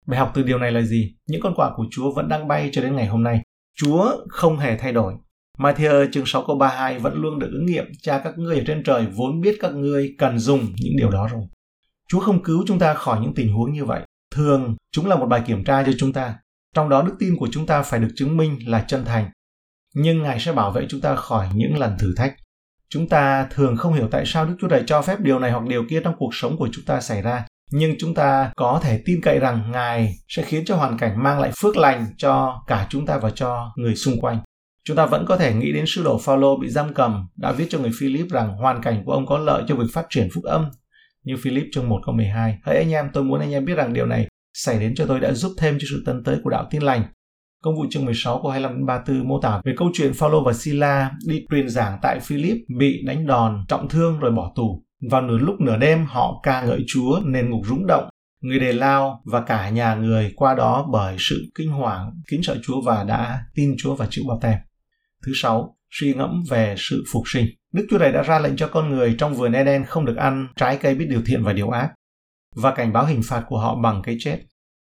Bài 0.10 0.20
học 0.20 0.32
từ 0.36 0.44
điều 0.44 0.58
này 0.58 0.72
là 0.72 0.82
gì? 0.82 1.16
Những 1.28 1.42
con 1.42 1.56
quạ 1.56 1.72
của 1.76 1.86
Chúa 1.92 2.12
vẫn 2.12 2.30
đang 2.30 2.48
bay 2.48 2.70
cho 2.74 2.82
đến 2.82 2.96
ngày 2.96 3.08
hôm 3.08 3.24
nay. 3.24 3.42
Chúa 3.78 4.26
không 4.30 4.58
hề 4.58 4.78
thay 4.78 4.92
đổi. 4.92 5.14
Matthew 5.58 6.12
chương 6.12 6.24
6 6.26 6.44
câu 6.48 6.58
32 6.58 7.00
vẫn 7.00 7.22
luôn 7.22 7.40
được 7.40 7.50
ứng 7.52 7.66
nghiệm 7.66 7.86
cha 8.02 8.22
các 8.24 8.38
ngươi 8.38 8.58
ở 8.58 8.64
trên 8.68 8.84
trời 8.84 9.08
vốn 9.16 9.42
biết 9.42 9.58
các 9.60 9.74
ngươi 9.74 10.16
cần 10.18 10.40
dùng 10.40 10.60
những 10.60 10.94
điều 10.98 11.10
đó 11.10 11.28
rồi. 11.32 11.42
Chúa 12.08 12.20
không 12.20 12.44
cứu 12.44 12.64
chúng 12.68 12.80
ta 12.80 12.94
khỏi 12.94 13.20
những 13.22 13.34
tình 13.36 13.54
huống 13.54 13.74
như 13.74 13.86
vậy. 13.86 14.02
Thường, 14.36 14.76
chúng 14.92 15.06
là 15.08 15.16
một 15.16 15.26
bài 15.26 15.42
kiểm 15.48 15.64
tra 15.64 15.84
cho 15.84 15.92
chúng 15.98 16.14
ta. 16.14 16.36
Trong 16.76 16.90
đó 16.90 17.02
đức 17.02 17.16
tin 17.20 17.36
của 17.38 17.48
chúng 17.52 17.66
ta 17.66 17.82
phải 17.82 18.00
được 18.00 18.10
chứng 18.16 18.38
minh 18.38 18.70
là 18.70 18.86
chân 18.88 19.06
thành. 19.06 19.30
Nhưng 19.96 20.24
Ngài 20.24 20.40
sẽ 20.40 20.52
bảo 20.52 20.72
vệ 20.72 20.86
chúng 20.90 21.02
ta 21.02 21.16
khỏi 21.16 21.48
những 21.56 21.78
lần 21.78 21.98
thử 22.00 22.14
thách. 22.18 22.36
Chúng 22.90 23.10
ta 23.10 23.48
thường 23.52 23.78
không 23.78 23.94
hiểu 23.94 24.08
tại 24.12 24.24
sao 24.26 24.46
Đức 24.46 24.56
Chúa 24.62 24.68
Trời 24.68 24.84
cho 24.88 25.02
phép 25.02 25.20
điều 25.20 25.40
này 25.40 25.52
hoặc 25.52 25.64
điều 25.68 25.86
kia 25.90 26.02
trong 26.04 26.16
cuộc 26.18 26.30
sống 26.36 26.58
của 26.58 26.70
chúng 26.72 26.86
ta 26.86 27.02
xảy 27.02 27.22
ra 27.22 27.46
nhưng 27.72 27.96
chúng 28.00 28.14
ta 28.14 28.52
có 28.56 28.80
thể 28.84 29.02
tin 29.06 29.22
cậy 29.22 29.40
rằng 29.40 29.72
Ngài 29.72 30.16
sẽ 30.28 30.44
khiến 30.44 30.66
cho 30.66 30.76
hoàn 30.76 30.98
cảnh 30.98 31.24
mang 31.24 31.40
lại 31.40 31.52
phước 31.62 31.78
lành 31.78 32.06
cho 32.18 32.62
cả 32.68 32.88
chúng 32.90 33.06
ta 33.06 33.18
và 33.18 33.30
cho 33.30 33.72
người 33.76 33.96
xung 33.96 34.20
quanh. 34.22 34.40
Chúng 34.84 34.98
ta 34.98 35.06
vẫn 35.06 35.26
có 35.26 35.38
thể 35.38 35.54
nghĩ 35.54 35.72
đến 35.72 35.86
sứ 35.88 36.04
đồ 36.04 36.18
Phaolô 36.18 36.58
bị 36.58 36.70
giam 36.70 36.94
cầm 36.94 37.28
đã 37.36 37.52
viết 37.52 37.66
cho 37.70 37.80
người 37.80 37.92
Philip 38.00 38.28
rằng 38.30 38.58
hoàn 38.58 38.82
cảnh 38.82 39.04
của 39.06 39.12
ông 39.12 39.26
có 39.26 39.38
lợi 39.38 39.64
cho 39.68 39.76
việc 39.76 39.88
phát 39.94 40.06
triển 40.10 40.28
phúc 40.34 40.44
âm. 40.44 40.66
Như 41.24 41.36
Philip 41.44 41.66
chương 41.72 41.90
1 41.90 42.00
câu 42.06 42.16
12, 42.16 42.58
hỡi 42.64 42.78
anh 42.78 42.92
em, 42.92 43.10
tôi 43.14 43.24
muốn 43.24 43.40
anh 43.40 43.52
em 43.52 43.66
biết 43.66 43.76
rằng 43.76 43.94
điều 43.94 44.06
này 44.06 44.28
xảy 44.54 44.80
đến 44.80 44.96
cho 44.96 45.06
tôi 45.06 45.20
đã 45.20 45.34
giúp 45.34 45.52
thêm 45.58 45.78
cho 45.80 45.86
sự 45.90 46.04
tấn 46.06 46.24
tới 46.24 46.38
của 46.44 46.50
đạo 46.50 46.68
tin 46.70 46.82
lành. 46.82 47.04
Công 47.64 47.76
vụ 47.76 47.86
chương 47.90 48.06
16 48.06 48.40
câu 48.42 48.52
25 48.52 48.78
đến 48.78 48.86
34 48.86 49.28
mô 49.28 49.40
tả 49.42 49.62
về 49.66 49.74
câu 49.78 49.90
chuyện 49.94 50.14
Phaolô 50.14 50.44
và 50.44 50.54
Sila 50.54 51.12
đi 51.28 51.46
truyền 51.52 51.70
giảng 51.70 52.00
tại 52.02 52.20
Philip 52.20 52.58
bị 52.78 53.04
đánh 53.06 53.28
đòn, 53.28 53.66
trọng 53.68 53.90
thương 53.90 54.20
rồi 54.20 54.32
bỏ 54.32 54.52
tù. 54.56 54.84
Vào 55.12 55.22
nửa 55.22 55.38
lúc 55.38 55.62
nửa 55.62 55.78
đêm 55.78 56.06
họ 56.06 56.40
ca 56.44 56.62
ngợi 56.62 56.84
Chúa 56.88 57.20
nên 57.26 57.50
ngục 57.50 57.62
rúng 57.66 57.88
động. 57.88 58.10
Người 58.42 58.60
đề 58.60 58.74
lao 58.74 59.22
và 59.26 59.42
cả 59.42 59.70
nhà 59.70 59.96
người 59.96 60.34
qua 60.36 60.56
đó 60.56 60.88
bởi 60.92 61.16
sự 61.20 61.52
kinh 61.56 61.70
hoàng, 61.70 62.12
kính 62.28 62.44
sợ 62.44 62.58
Chúa 62.64 62.82
và 62.82 63.04
đã 63.04 63.44
tin 63.56 63.76
Chúa 63.78 63.96
và 63.96 64.08
chịu 64.10 64.24
bao 64.28 64.40
tem. 64.42 64.58
Thứ 65.26 65.32
sáu, 65.36 65.78
suy 65.92 66.14
ngẫm 66.14 66.44
về 66.50 66.76
sự 66.78 67.04
phục 67.12 67.24
sinh. 67.26 67.46
Đức 67.74 67.88
Chúa 67.90 67.98
Trời 67.98 68.12
đã 68.12 68.24
ra 68.24 68.40
lệnh 68.40 68.56
cho 68.56 68.68
con 68.68 68.90
người 68.90 69.16
trong 69.18 69.34
vườn 69.34 69.54
Eden 69.54 69.86
không 69.86 70.06
được 70.06 70.16
ăn 70.18 70.48
trái 70.56 70.78
cây 70.82 70.96
biết 70.96 71.06
điều 71.10 71.22
thiện 71.26 71.44
và 71.44 71.54
điều 71.54 71.70
ác 71.70 71.90
và 72.56 72.76
cảnh 72.76 72.94
báo 72.94 73.06
hình 73.06 73.22
phạt 73.24 73.44
của 73.48 73.60
họ 73.60 73.76
bằng 73.76 74.02
cái 74.02 74.18
chết. 74.20 74.40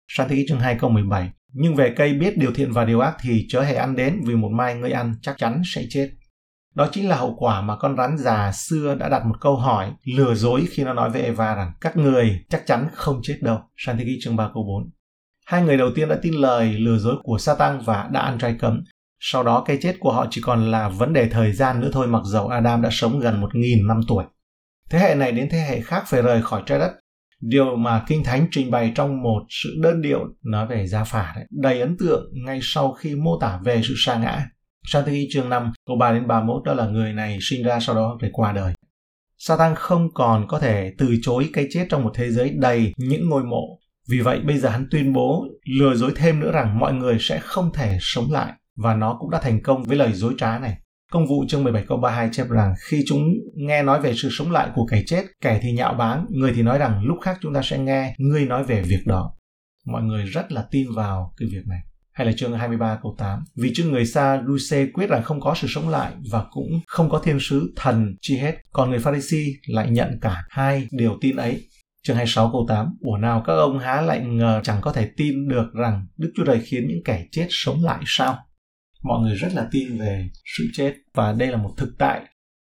Sáng 0.08 0.30
thế 0.30 0.36
ký 0.36 0.46
chương 0.48 0.60
2 0.60 0.76
câu 0.80 0.90
17 0.90 1.30
Nhưng 1.54 1.76
về 1.76 1.94
cây 1.98 2.14
biết 2.14 2.38
điều 2.38 2.54
thiện 2.54 2.72
và 2.72 2.86
điều 2.86 3.00
ác 3.00 3.16
thì 3.22 3.46
chớ 3.50 3.62
hề 3.62 3.76
ăn 3.76 3.96
đến 3.96 4.22
vì 4.26 4.36
một 4.36 4.50
mai 4.52 4.76
ngươi 4.76 4.92
ăn 4.92 5.16
chắc 5.22 5.38
chắn 5.38 5.62
sẽ 5.66 5.84
chết. 5.90 6.10
Đó 6.76 6.88
chính 6.92 7.10
là 7.10 7.16
hậu 7.16 7.36
quả 7.38 7.62
mà 7.62 7.76
con 7.76 7.98
rắn 7.98 8.18
già 8.18 8.52
xưa 8.52 8.96
đã 8.96 9.10
đặt 9.10 9.26
một 9.26 9.36
câu 9.42 9.56
hỏi 9.56 9.92
lừa 10.04 10.34
dối 10.34 10.68
khi 10.72 10.84
nó 10.84 10.94
nói 10.94 11.10
với 11.10 11.22
Eva 11.22 11.56
rằng 11.56 11.72
các 11.82 11.98
người 11.98 12.46
chắc 12.50 12.64
chắn 12.68 12.88
không 12.94 13.20
chết 13.24 13.38
đâu. 13.42 13.60
Sáng 13.78 13.98
thế 13.98 14.04
ký 14.04 14.20
chương 14.22 14.36
3 14.36 14.50
câu 14.54 14.64
4. 14.64 14.90
Hai 15.46 15.64
người 15.64 15.78
đầu 15.78 15.90
tiên 15.96 16.10
đã 16.10 16.18
tin 16.22 16.34
lời 16.34 16.74
lừa 16.74 16.98
dối 16.98 17.16
của 17.24 17.38
Satan 17.38 17.80
và 17.80 18.10
đã 18.12 18.22
ăn 18.22 18.38
trái 18.38 18.56
cấm. 18.60 18.84
Sau 19.20 19.44
đó 19.44 19.64
cái 19.66 19.78
chết 19.82 19.96
của 20.00 20.12
họ 20.12 20.28
chỉ 20.30 20.42
còn 20.42 20.72
là 20.72 20.90
vấn 20.90 21.14
đề 21.14 21.30
thời 21.30 21.52
gian 21.52 21.80
nữa 21.80 21.90
thôi 21.94 22.08
mặc 22.08 22.22
dầu 22.26 22.48
Adam 22.48 22.82
đã 22.82 22.90
sống 22.92 23.20
gần 23.20 23.42
một 23.42 23.56
nghìn 23.56 23.88
năm 23.88 24.02
tuổi. 24.08 24.26
Thế 24.90 25.00
hệ 25.00 25.16
này 25.16 25.32
đến 25.32 25.50
thế 25.52 25.60
hệ 25.60 25.82
khác 25.82 26.04
phải 26.08 26.22
rời 26.22 26.42
khỏi 26.42 26.64
trái 26.66 26.80
đất. 26.80 26.92
Điều 27.42 27.76
mà 27.76 28.04
Kinh 28.08 28.24
Thánh 28.24 28.48
trình 28.52 28.72
bày 28.72 28.92
trong 28.96 29.22
một 29.22 29.42
sự 29.50 29.70
đơn 29.82 30.02
điệu 30.02 30.20
nói 30.44 30.68
về 30.68 30.88
gia 30.88 31.04
phả 31.04 31.34
đấy, 31.36 31.46
đầy 31.50 31.82
ấn 31.82 31.98
tượng 32.00 32.32
ngay 32.46 32.60
sau 32.62 32.92
khi 32.92 33.16
mô 33.16 33.40
tả 33.40 33.60
về 33.64 33.82
sự 33.84 33.94
sa 33.98 34.16
ngã. 34.16 34.46
Sang 34.86 35.04
thế 35.06 35.12
ký 35.12 35.28
chương 35.32 35.50
5, 35.50 35.72
câu 35.88 35.98
3 35.98 36.12
đến 36.12 36.28
31 36.28 36.64
đó 36.64 36.74
là 36.74 36.88
người 36.88 37.14
này 37.14 37.38
sinh 37.42 37.64
ra 37.64 37.80
sau 37.80 37.96
đó 37.96 38.18
phải 38.22 38.30
qua 38.34 38.52
đời. 38.52 38.74
Satan 39.38 39.76
không 39.76 40.14
còn 40.14 40.48
có 40.48 40.60
thể 40.60 40.94
từ 40.98 41.16
chối 41.22 41.50
cái 41.54 41.68
chết 41.72 41.86
trong 41.90 42.04
một 42.04 42.12
thế 42.16 42.32
giới 42.32 42.50
đầy 42.50 42.94
những 42.98 43.30
ngôi 43.30 43.44
mộ. 43.44 43.80
Vì 44.10 44.20
vậy 44.20 44.40
bây 44.40 44.58
giờ 44.58 44.70
hắn 44.70 44.88
tuyên 44.92 45.14
bố 45.14 45.46
lừa 45.80 45.94
dối 45.96 46.12
thêm 46.16 46.40
nữa 46.40 46.52
rằng 46.52 46.80
mọi 46.80 46.94
người 46.94 47.18
sẽ 47.20 47.40
không 47.40 47.74
thể 47.74 47.98
sống 48.02 48.32
lại 48.32 48.54
và 48.76 48.96
nó 48.96 49.18
cũng 49.20 49.30
đã 49.30 49.40
thành 49.40 49.64
công 49.64 49.84
với 49.84 49.98
lời 49.98 50.14
dối 50.14 50.34
trá 50.38 50.60
này. 50.60 50.78
Công 51.12 51.28
vụ 51.28 51.46
chương 51.48 51.64
17 51.64 51.86
câu 51.88 51.98
32 51.98 52.30
chép 52.32 52.50
rằng 52.50 52.74
khi 52.90 53.04
chúng 53.08 53.34
nghe 53.56 53.84
nói 53.84 54.02
về 54.02 54.14
sự 54.16 54.30
sống 54.32 54.52
lại 54.52 54.70
của 54.76 54.86
kẻ 54.86 55.04
chết, 55.06 55.24
kẻ 55.42 55.60
thì 55.62 55.72
nhạo 55.72 55.94
báng, 55.94 56.26
người 56.30 56.54
thì 56.56 56.62
nói 56.62 56.78
rằng 56.78 57.04
lúc 57.04 57.18
khác 57.22 57.38
chúng 57.42 57.54
ta 57.54 57.62
sẽ 57.64 57.78
nghe 57.78 58.16
ngươi 58.18 58.46
nói 58.46 58.64
về 58.64 58.82
việc 58.82 59.02
đó. 59.06 59.34
Mọi 59.86 60.04
người 60.04 60.26
rất 60.26 60.52
là 60.52 60.66
tin 60.72 60.88
vào 60.96 61.34
cái 61.38 61.50
việc 61.52 61.64
này. 61.68 61.80
Hay 62.14 62.28
là 62.28 62.34
chương 62.38 62.58
23 62.58 63.00
câu 63.04 63.16
8. 63.18 63.40
Vì 63.56 63.72
chứ 63.76 63.86
người 63.86 64.06
xa 64.06 64.42
Luce 64.46 64.86
quyết 64.94 65.10
rằng 65.10 65.24
không 65.24 65.42
có 65.42 65.56
sự 65.56 65.68
sống 65.70 65.90
lại 65.90 66.14
và 66.32 66.46
cũng 66.52 66.70
không 66.88 67.10
có 67.10 67.20
thiên 67.20 67.38
sứ 67.42 67.74
thần 67.76 68.16
chi 68.22 68.38
hết. 68.38 68.56
Còn 68.72 68.90
người 68.90 69.00
Pharisee 69.00 69.46
lại 69.68 69.90
nhận 69.90 70.20
cả 70.22 70.44
hai 70.50 70.88
điều 70.92 71.18
tin 71.22 71.36
ấy. 71.36 71.68
Chương 72.04 72.16
26 72.16 72.50
câu 72.52 72.66
8. 72.70 72.88
Ủa 73.02 73.18
nào 73.18 73.44
các 73.48 73.54
ông 73.54 73.80
há 73.80 74.02
lại 74.02 74.20
ngờ 74.20 74.62
chẳng 74.64 74.82
có 74.82 74.94
thể 74.94 75.10
tin 75.18 75.48
được 75.48 75.66
rằng 75.74 76.08
Đức 76.18 76.32
Chúa 76.36 76.46
Trời 76.46 76.60
khiến 76.60 76.88
những 76.88 77.04
kẻ 77.06 77.26
chết 77.32 77.48
sống 77.50 77.84
lại 77.84 78.00
sao? 78.06 78.38
mọi 79.04 79.22
người 79.22 79.36
rất 79.36 79.54
là 79.54 79.68
tin 79.72 79.98
về 79.98 80.30
sự 80.58 80.64
chết 80.74 80.94
và 81.14 81.34
đây 81.34 81.48
là 81.48 81.58
một 81.58 81.74
thực 81.78 81.90
tại 82.00 82.22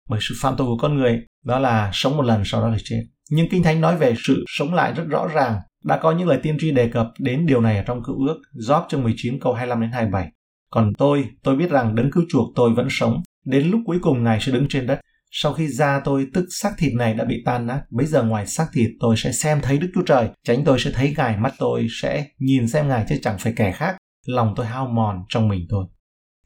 bởi 0.08 0.20
sự 0.22 0.34
phạm 0.40 0.54
tội 0.56 0.66
của 0.66 0.78
con 0.78 0.96
người, 0.96 1.26
đó 1.44 1.58
là 1.58 1.90
sống 1.92 2.16
một 2.16 2.22
lần 2.22 2.42
sau 2.44 2.60
đó 2.60 2.68
là 2.68 2.78
chết 2.84 3.02
nhưng 3.30 3.48
kinh 3.48 3.62
thánh 3.62 3.80
nói 3.80 3.96
về 3.96 4.14
sự 4.26 4.44
sống 4.48 4.74
lại 4.74 4.92
rất 4.92 5.04
rõ 5.08 5.26
ràng 5.34 5.58
đã 5.86 5.98
có 6.02 6.12
những 6.12 6.28
lời 6.28 6.38
tiên 6.42 6.56
tri 6.60 6.70
đề 6.70 6.88
cập 6.88 7.06
đến 7.18 7.46
điều 7.46 7.60
này 7.60 7.76
ở 7.76 7.82
trong 7.86 8.02
cựu 8.02 8.26
ước, 8.26 8.40
Job 8.54 8.88
chương 8.88 9.02
19 9.02 9.40
câu 9.40 9.52
25 9.52 9.80
đến 9.80 9.90
27 9.90 10.30
còn 10.70 10.92
tôi 10.98 11.28
tôi 11.42 11.56
biết 11.56 11.70
rằng 11.70 11.94
đấng 11.94 12.10
cứu 12.10 12.24
chuộc 12.28 12.52
tôi 12.54 12.74
vẫn 12.74 12.86
sống. 12.90 13.22
Đến 13.44 13.70
lúc 13.70 13.80
cuối 13.86 13.98
cùng 14.02 14.24
ngài 14.24 14.40
sẽ 14.40 14.52
đứng 14.52 14.68
trên 14.68 14.86
đất. 14.86 15.00
Sau 15.30 15.52
khi 15.52 15.68
da 15.68 16.00
tôi 16.04 16.26
tức 16.34 16.46
xác 16.50 16.70
thịt 16.78 16.92
này 16.94 17.14
đã 17.14 17.24
bị 17.24 17.42
tan 17.44 17.66
nát, 17.66 17.82
bây 17.90 18.06
giờ 18.06 18.22
ngoài 18.22 18.46
xác 18.46 18.66
thịt 18.72 18.90
tôi 19.00 19.16
sẽ 19.16 19.32
xem 19.32 19.60
thấy 19.62 19.78
đức 19.78 19.88
chúa 19.94 20.02
trời. 20.02 20.28
Tránh 20.44 20.64
tôi 20.64 20.78
sẽ 20.78 20.90
thấy 20.94 21.14
ngài, 21.16 21.36
mắt 21.36 21.54
tôi 21.58 21.86
sẽ 21.90 22.26
nhìn 22.38 22.68
xem 22.68 22.88
ngài 22.88 23.04
chứ 23.08 23.16
chẳng 23.22 23.36
phải 23.38 23.52
kẻ 23.56 23.72
khác. 23.72 23.96
Lòng 24.26 24.52
tôi 24.56 24.66
hao 24.66 24.86
mòn 24.86 25.16
trong 25.28 25.48
mình 25.48 25.66
tôi. 25.68 25.86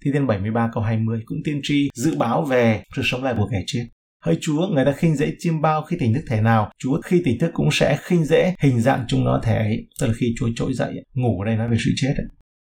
Thi 0.04 0.10
thiên 0.14 0.26
73 0.26 0.70
câu 0.74 0.82
20 0.82 1.20
cũng 1.24 1.38
tiên 1.44 1.60
tri 1.62 1.88
dự 1.94 2.16
báo 2.18 2.42
về 2.42 2.82
sự 2.96 3.02
sống 3.04 3.24
lại 3.24 3.34
của 3.36 3.48
kẻ 3.52 3.62
chết. 3.66 3.86
Hỡi 4.24 4.38
Chúa, 4.40 4.66
người 4.66 4.84
ta 4.84 4.92
khinh 4.92 5.16
dễ 5.16 5.32
chiêm 5.38 5.60
bao 5.60 5.82
khi 5.82 5.96
tỉnh 6.00 6.14
thức 6.14 6.24
thể 6.28 6.40
nào, 6.40 6.70
Chúa 6.78 7.00
khi 7.00 7.22
tỉnh 7.24 7.38
thức 7.38 7.50
cũng 7.54 7.68
sẽ 7.72 7.98
khinh 8.02 8.24
dễ 8.24 8.54
hình 8.58 8.80
dạng 8.80 9.04
chúng 9.08 9.24
nó 9.24 9.40
thể 9.42 9.56
ấy, 9.56 9.88
tức 10.00 10.06
là 10.06 10.12
khi 10.16 10.34
Chúa 10.38 10.48
trỗi 10.56 10.74
dậy, 10.74 11.04
ngủ 11.14 11.40
ở 11.40 11.46
đây 11.46 11.56
nói 11.56 11.68
về 11.68 11.76
sự 11.84 11.90
chết. 11.96 12.14
Ấy. 12.16 12.26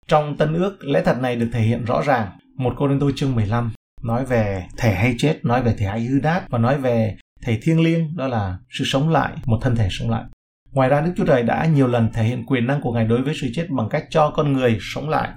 Trong 0.09 0.37
Tân 0.37 0.55
ước, 0.55 0.85
lẽ 0.85 1.03
thật 1.05 1.19
này 1.21 1.37
được 1.37 1.49
thể 1.53 1.61
hiện 1.61 1.85
rõ 1.85 2.03
ràng. 2.03 2.29
Một 2.57 2.75
cô 2.77 2.89
đơn 2.89 2.99
tôi 3.01 3.13
chương 3.17 3.35
15 3.35 3.73
nói 4.03 4.27
về 4.27 4.63
thể 4.79 4.95
hay 4.95 5.15
chết, 5.19 5.45
nói 5.45 5.63
về 5.63 5.75
thể 5.79 5.87
hay 5.87 6.05
hư 6.05 6.21
đát 6.21 6.51
và 6.51 6.59
nói 6.59 6.79
về 6.79 7.17
thể 7.43 7.59
thiêng 7.63 7.81
liêng, 7.81 8.17
đó 8.17 8.27
là 8.27 8.59
sự 8.71 8.85
sống 8.87 9.09
lại, 9.09 9.33
một 9.47 9.59
thân 9.63 9.77
thể 9.77 9.89
sống 9.91 10.11
lại. 10.11 10.25
Ngoài 10.73 10.89
ra 10.89 11.01
Đức 11.01 11.13
Chúa 11.17 11.27
Trời 11.27 11.43
đã 11.43 11.67
nhiều 11.67 11.87
lần 11.87 12.09
thể 12.13 12.23
hiện 12.23 12.47
quyền 12.47 12.67
năng 12.67 12.81
của 12.81 12.93
Ngài 12.93 13.05
đối 13.05 13.23
với 13.23 13.35
sự 13.41 13.51
chết 13.55 13.67
bằng 13.71 13.89
cách 13.89 14.05
cho 14.11 14.31
con 14.31 14.53
người 14.53 14.79
sống 14.81 15.09
lại. 15.09 15.31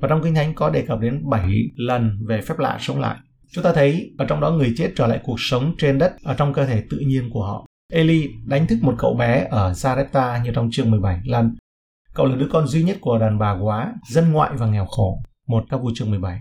Và 0.00 0.08
trong 0.08 0.20
Kinh 0.24 0.34
Thánh 0.34 0.54
có 0.54 0.70
đề 0.70 0.82
cập 0.82 1.00
đến 1.00 1.22
7 1.30 1.50
lần 1.76 2.18
về 2.28 2.40
phép 2.40 2.58
lạ 2.58 2.78
sống 2.80 3.00
lại. 3.00 3.16
Chúng 3.54 3.64
ta 3.64 3.72
thấy 3.72 4.10
ở 4.18 4.24
trong 4.28 4.40
đó 4.40 4.50
người 4.50 4.74
chết 4.76 4.92
trở 4.96 5.06
lại 5.06 5.20
cuộc 5.24 5.40
sống 5.40 5.74
trên 5.78 5.98
đất 5.98 6.12
ở 6.22 6.34
trong 6.34 6.52
cơ 6.52 6.66
thể 6.66 6.82
tự 6.90 6.98
nhiên 6.98 7.30
của 7.32 7.42
họ. 7.42 7.66
Eli 7.92 8.28
đánh 8.46 8.66
thức 8.66 8.78
một 8.82 8.94
cậu 8.98 9.14
bé 9.14 9.46
ở 9.50 9.72
Zarepta 9.72 10.42
như 10.42 10.50
trong 10.54 10.68
chương 10.72 10.90
17 10.90 11.20
lần. 11.24 11.54
Cậu 12.14 12.26
là 12.26 12.36
đứa 12.36 12.48
con 12.52 12.66
duy 12.66 12.82
nhất 12.82 12.98
của 13.00 13.18
đàn 13.18 13.38
bà 13.38 13.58
quá, 13.62 13.94
dân 14.08 14.32
ngoại 14.32 14.50
và 14.54 14.66
nghèo 14.66 14.86
khổ. 14.86 15.18
Một 15.46 15.64
các 15.70 15.76
vua 15.76 15.90
chương 15.94 16.10
17. 16.10 16.40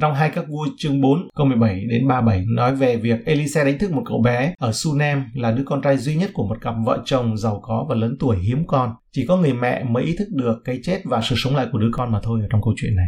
Trong 0.00 0.14
hai 0.14 0.30
các 0.30 0.44
vua 0.48 0.66
chương 0.78 1.00
4 1.00 1.28
câu 1.36 1.46
17 1.46 1.84
đến 1.90 2.08
37 2.08 2.44
nói 2.56 2.76
về 2.76 2.96
việc 2.96 3.26
Elise 3.26 3.64
đánh 3.64 3.78
thức 3.78 3.92
một 3.92 4.02
cậu 4.06 4.22
bé 4.22 4.54
ở 4.58 4.72
Sunem 4.72 5.24
là 5.34 5.52
đứa 5.52 5.62
con 5.66 5.82
trai 5.82 5.98
duy 5.98 6.16
nhất 6.16 6.30
của 6.34 6.46
một 6.46 6.60
cặp 6.60 6.74
vợ 6.84 7.02
chồng 7.04 7.36
giàu 7.36 7.60
có 7.62 7.86
và 7.88 7.94
lớn 7.94 8.16
tuổi 8.20 8.36
hiếm 8.38 8.66
con. 8.66 8.94
Chỉ 9.12 9.26
có 9.26 9.36
người 9.36 9.52
mẹ 9.52 9.84
mới 9.84 10.04
ý 10.04 10.16
thức 10.18 10.28
được 10.30 10.58
cái 10.64 10.80
chết 10.82 11.00
và 11.04 11.20
sự 11.22 11.34
sống 11.38 11.56
lại 11.56 11.66
của 11.72 11.78
đứa 11.78 11.90
con 11.92 12.12
mà 12.12 12.20
thôi 12.22 12.40
ở 12.42 12.46
trong 12.50 12.62
câu 12.62 12.74
chuyện 12.76 12.96
này. 12.96 13.06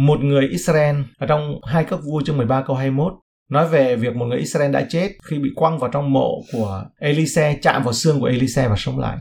Một 0.00 0.20
người 0.24 0.48
Israel 0.48 0.96
ở 1.18 1.26
trong 1.26 1.60
hai 1.66 1.84
các 1.84 2.00
vua 2.04 2.22
chương 2.22 2.36
13 2.36 2.62
câu 2.66 2.76
21 2.76 3.12
nói 3.50 3.68
về 3.68 3.96
việc 3.96 4.16
một 4.16 4.24
người 4.24 4.38
Israel 4.38 4.72
đã 4.72 4.86
chết 4.88 5.12
khi 5.24 5.38
bị 5.38 5.50
quăng 5.54 5.78
vào 5.78 5.90
trong 5.90 6.12
mộ 6.12 6.42
của 6.52 6.84
Elise 6.98 7.58
chạm 7.62 7.82
vào 7.82 7.92
xương 7.92 8.20
của 8.20 8.26
Elise 8.26 8.68
và 8.68 8.74
sống 8.78 8.98
lại. 8.98 9.18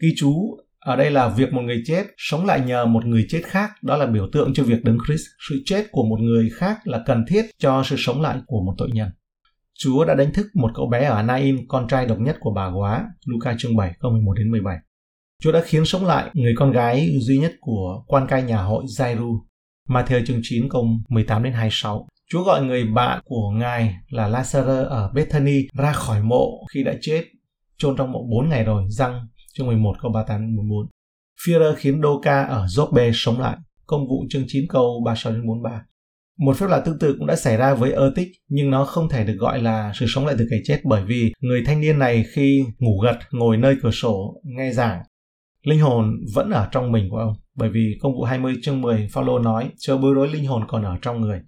Ghi 0.00 0.08
chú 0.16 0.56
ở 0.78 0.96
đây 0.96 1.10
là 1.10 1.28
việc 1.28 1.52
một 1.52 1.60
người 1.62 1.82
chết 1.86 2.06
sống 2.16 2.46
lại 2.46 2.60
nhờ 2.60 2.86
một 2.86 3.04
người 3.04 3.26
chết 3.28 3.42
khác, 3.44 3.70
đó 3.82 3.96
là 3.96 4.06
biểu 4.06 4.28
tượng 4.32 4.54
cho 4.54 4.62
việc 4.64 4.84
đấng 4.84 4.98
Christ. 5.06 5.22
Sự 5.48 5.62
chết 5.64 5.86
của 5.90 6.04
một 6.04 6.20
người 6.20 6.50
khác 6.56 6.78
là 6.84 7.02
cần 7.06 7.24
thiết 7.28 7.46
cho 7.58 7.82
sự 7.84 7.96
sống 7.98 8.22
lại 8.22 8.38
của 8.46 8.62
một 8.66 8.74
tội 8.78 8.90
nhân. 8.92 9.08
Chúa 9.78 10.04
đã 10.04 10.14
đánh 10.14 10.32
thức 10.32 10.46
một 10.54 10.70
cậu 10.74 10.88
bé 10.88 11.04
ở 11.04 11.22
Nain, 11.22 11.68
con 11.68 11.88
trai 11.88 12.06
độc 12.06 12.18
nhất 12.20 12.36
của 12.40 12.52
bà 12.56 12.66
quá 12.66 13.04
Luca 13.26 13.54
chương 13.58 13.76
7, 13.76 13.92
câu 14.00 14.10
11 14.10 14.32
đến 14.38 14.50
17. 14.50 14.76
Chúa 15.42 15.52
đã 15.52 15.60
khiến 15.64 15.84
sống 15.84 16.06
lại 16.06 16.30
người 16.34 16.54
con 16.56 16.72
gái 16.72 17.10
duy 17.20 17.38
nhất 17.38 17.52
của 17.60 18.04
quan 18.06 18.26
cai 18.26 18.42
nhà 18.42 18.62
hội 18.62 18.84
Jairu, 18.98 19.40
Matthew 19.88 20.24
chương 20.26 20.40
9 20.42 20.68
câu 20.70 20.86
18 21.08 21.42
đến 21.42 21.52
26. 21.52 22.08
Chúa 22.30 22.44
gọi 22.44 22.64
người 22.64 22.84
bạn 22.84 23.22
của 23.24 23.50
Ngài 23.50 23.94
là 24.08 24.28
Lazarus 24.28 24.84
ở 24.84 25.10
Bethany 25.14 25.60
ra 25.74 25.92
khỏi 25.92 26.22
mộ 26.22 26.64
khi 26.74 26.82
đã 26.82 26.94
chết, 27.00 27.24
chôn 27.78 27.96
trong 27.96 28.12
mộ 28.12 28.18
4 28.30 28.48
ngày 28.48 28.64
rồi, 28.64 28.84
răng 28.88 29.26
chương 29.54 29.66
11 29.66 29.92
câu 30.02 30.12
38 30.12 30.40
đến 30.40 30.56
44. 30.56 30.86
Führer 31.46 31.74
khiến 31.76 32.02
Doka 32.02 32.42
ở 32.42 32.66
Joppe 32.66 33.10
sống 33.14 33.40
lại, 33.40 33.56
công 33.86 34.08
vụ 34.08 34.24
chương 34.30 34.44
9 34.46 34.64
câu 34.68 35.02
36 35.04 35.32
đến 35.32 35.46
43. 35.46 35.82
Một 36.38 36.56
phép 36.56 36.66
lạ 36.68 36.80
tương 36.80 36.98
tự 36.98 37.14
cũng 37.18 37.26
đã 37.26 37.36
xảy 37.36 37.56
ra 37.56 37.74
với 37.74 37.92
Ertic, 37.92 38.28
nhưng 38.48 38.70
nó 38.70 38.84
không 38.84 39.08
thể 39.08 39.24
được 39.24 39.36
gọi 39.38 39.62
là 39.62 39.92
sự 39.94 40.06
sống 40.08 40.26
lại 40.26 40.34
từ 40.38 40.46
cái 40.50 40.60
chết 40.64 40.80
bởi 40.84 41.04
vì 41.04 41.32
người 41.40 41.62
thanh 41.66 41.80
niên 41.80 41.98
này 41.98 42.24
khi 42.34 42.64
ngủ 42.78 43.00
gật 43.04 43.18
ngồi 43.30 43.56
nơi 43.56 43.76
cửa 43.82 43.90
sổ 43.90 44.40
nghe 44.44 44.72
giảng, 44.72 45.02
linh 45.64 45.80
hồn 45.80 46.20
vẫn 46.34 46.50
ở 46.50 46.68
trong 46.72 46.92
mình 46.92 47.08
của 47.10 47.18
ông. 47.18 47.32
Bởi 47.54 47.68
vì 47.68 47.98
công 48.00 48.14
vụ 48.14 48.22
20 48.22 48.54
chương 48.62 48.80
10 48.80 49.08
Phaolô 49.12 49.38
nói, 49.38 49.70
chớ 49.78 49.96
bối 49.96 50.14
rối 50.14 50.28
linh 50.28 50.46
hồn 50.46 50.64
còn 50.68 50.82
ở 50.82 50.96
trong 51.02 51.20
người. 51.20 51.40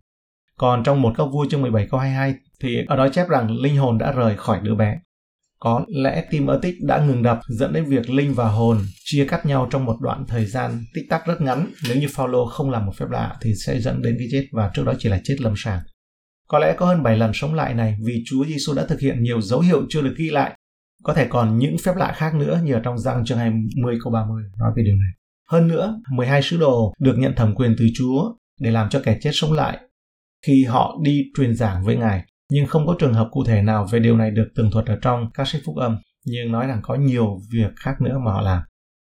Còn 0.58 0.85
trong 0.85 1.02
một 1.02 1.12
các 1.16 1.25
vua 1.25 1.46
chương 1.50 1.62
17 1.62 1.87
câu 1.90 2.00
22 2.00 2.35
thì 2.61 2.85
ở 2.87 2.96
đó 2.96 3.08
chép 3.08 3.28
rằng 3.28 3.56
linh 3.56 3.76
hồn 3.76 3.99
đã 3.99 4.12
rời 4.12 4.37
khỏi 4.37 4.61
đứa 4.62 4.75
bé. 4.75 4.99
Có 5.61 5.85
lẽ 5.88 6.25
tim 6.30 6.46
ở 6.46 6.58
tích 6.62 6.75
đã 6.82 7.04
ngừng 7.06 7.23
đập 7.23 7.40
dẫn 7.49 7.73
đến 7.73 7.85
việc 7.85 8.11
linh 8.11 8.35
và 8.35 8.49
hồn 8.49 8.78
chia 9.04 9.26
cắt 9.28 9.46
nhau 9.46 9.68
trong 9.70 9.85
một 9.85 9.96
đoạn 10.00 10.25
thời 10.28 10.46
gian 10.46 10.85
tích 10.94 11.04
tắc 11.11 11.26
rất 11.26 11.40
ngắn. 11.40 11.70
Nếu 11.88 11.96
như 11.96 12.06
Phaolô 12.14 12.46
không 12.46 12.70
làm 12.70 12.87
một 12.87 12.92
phép 12.96 13.06
lạ 13.11 13.37
thì 13.42 13.52
sẽ 13.66 13.80
dẫn 13.80 14.02
đến 14.02 14.16
cái 14.18 14.28
chết 14.32 14.46
và 14.52 14.70
trước 14.75 14.82
đó 14.87 14.92
chỉ 14.99 15.08
là 15.08 15.20
chết 15.25 15.37
lâm 15.40 15.54
sàng. 15.56 15.80
Có 16.49 16.58
lẽ 16.58 16.75
có 16.76 16.87
hơn 16.87 17.02
7 17.02 17.16
lần 17.16 17.30
sống 17.35 17.54
lại 17.54 17.75
này 17.75 17.96
vì 18.06 18.23
Chúa 18.26 18.44
Giêsu 18.44 18.75
đã 18.75 18.87
thực 18.87 19.00
hiện 19.00 19.23
nhiều 19.23 19.40
dấu 19.40 19.61
hiệu 19.61 19.87
chưa 19.88 20.02
được 20.02 20.14
ghi 20.18 20.30
lại. 20.30 20.58
Có 21.06 21.14
thể 21.14 21.26
còn 21.28 21.58
những 21.58 21.76
phép 21.84 21.96
lạ 21.96 22.12
khác 22.16 22.34
nữa 22.34 22.60
như 22.64 22.72
ở 22.72 22.80
trong 22.80 22.98
răng 22.98 23.25
chương 23.25 23.38
20 23.38 23.98
câu 24.04 24.12
30 24.12 24.42
nói 24.58 24.72
về 24.76 24.82
điều 24.82 24.96
này. 24.96 25.12
Hơn 25.50 25.68
nữa, 25.68 26.00
12 26.10 26.42
sứ 26.42 26.56
đồ 26.56 26.94
được 26.98 27.14
nhận 27.18 27.34
thẩm 27.34 27.54
quyền 27.54 27.76
từ 27.78 27.86
Chúa 27.94 28.34
để 28.60 28.70
làm 28.70 28.88
cho 28.88 29.00
kẻ 29.04 29.18
chết 29.20 29.30
sống 29.32 29.52
lại 29.52 29.78
khi 30.46 30.64
họ 30.64 30.98
đi 31.02 31.25
truyền 31.36 31.54
giảng 31.54 31.84
với 31.84 31.96
Ngài 31.96 32.25
nhưng 32.50 32.66
không 32.66 32.86
có 32.86 32.96
trường 32.98 33.14
hợp 33.14 33.28
cụ 33.30 33.44
thể 33.44 33.62
nào 33.62 33.86
về 33.92 33.98
điều 33.98 34.16
này 34.16 34.30
được 34.30 34.48
tường 34.54 34.70
thuật 34.70 34.86
ở 34.86 34.98
trong 35.02 35.30
các 35.34 35.48
sách 35.48 35.62
phúc 35.64 35.76
âm, 35.76 35.98
nhưng 36.25 36.52
nói 36.52 36.66
rằng 36.66 36.80
có 36.82 36.94
nhiều 36.94 37.38
việc 37.52 37.70
khác 37.76 38.00
nữa 38.00 38.18
mà 38.25 38.32
họ 38.32 38.40
làm. 38.40 38.62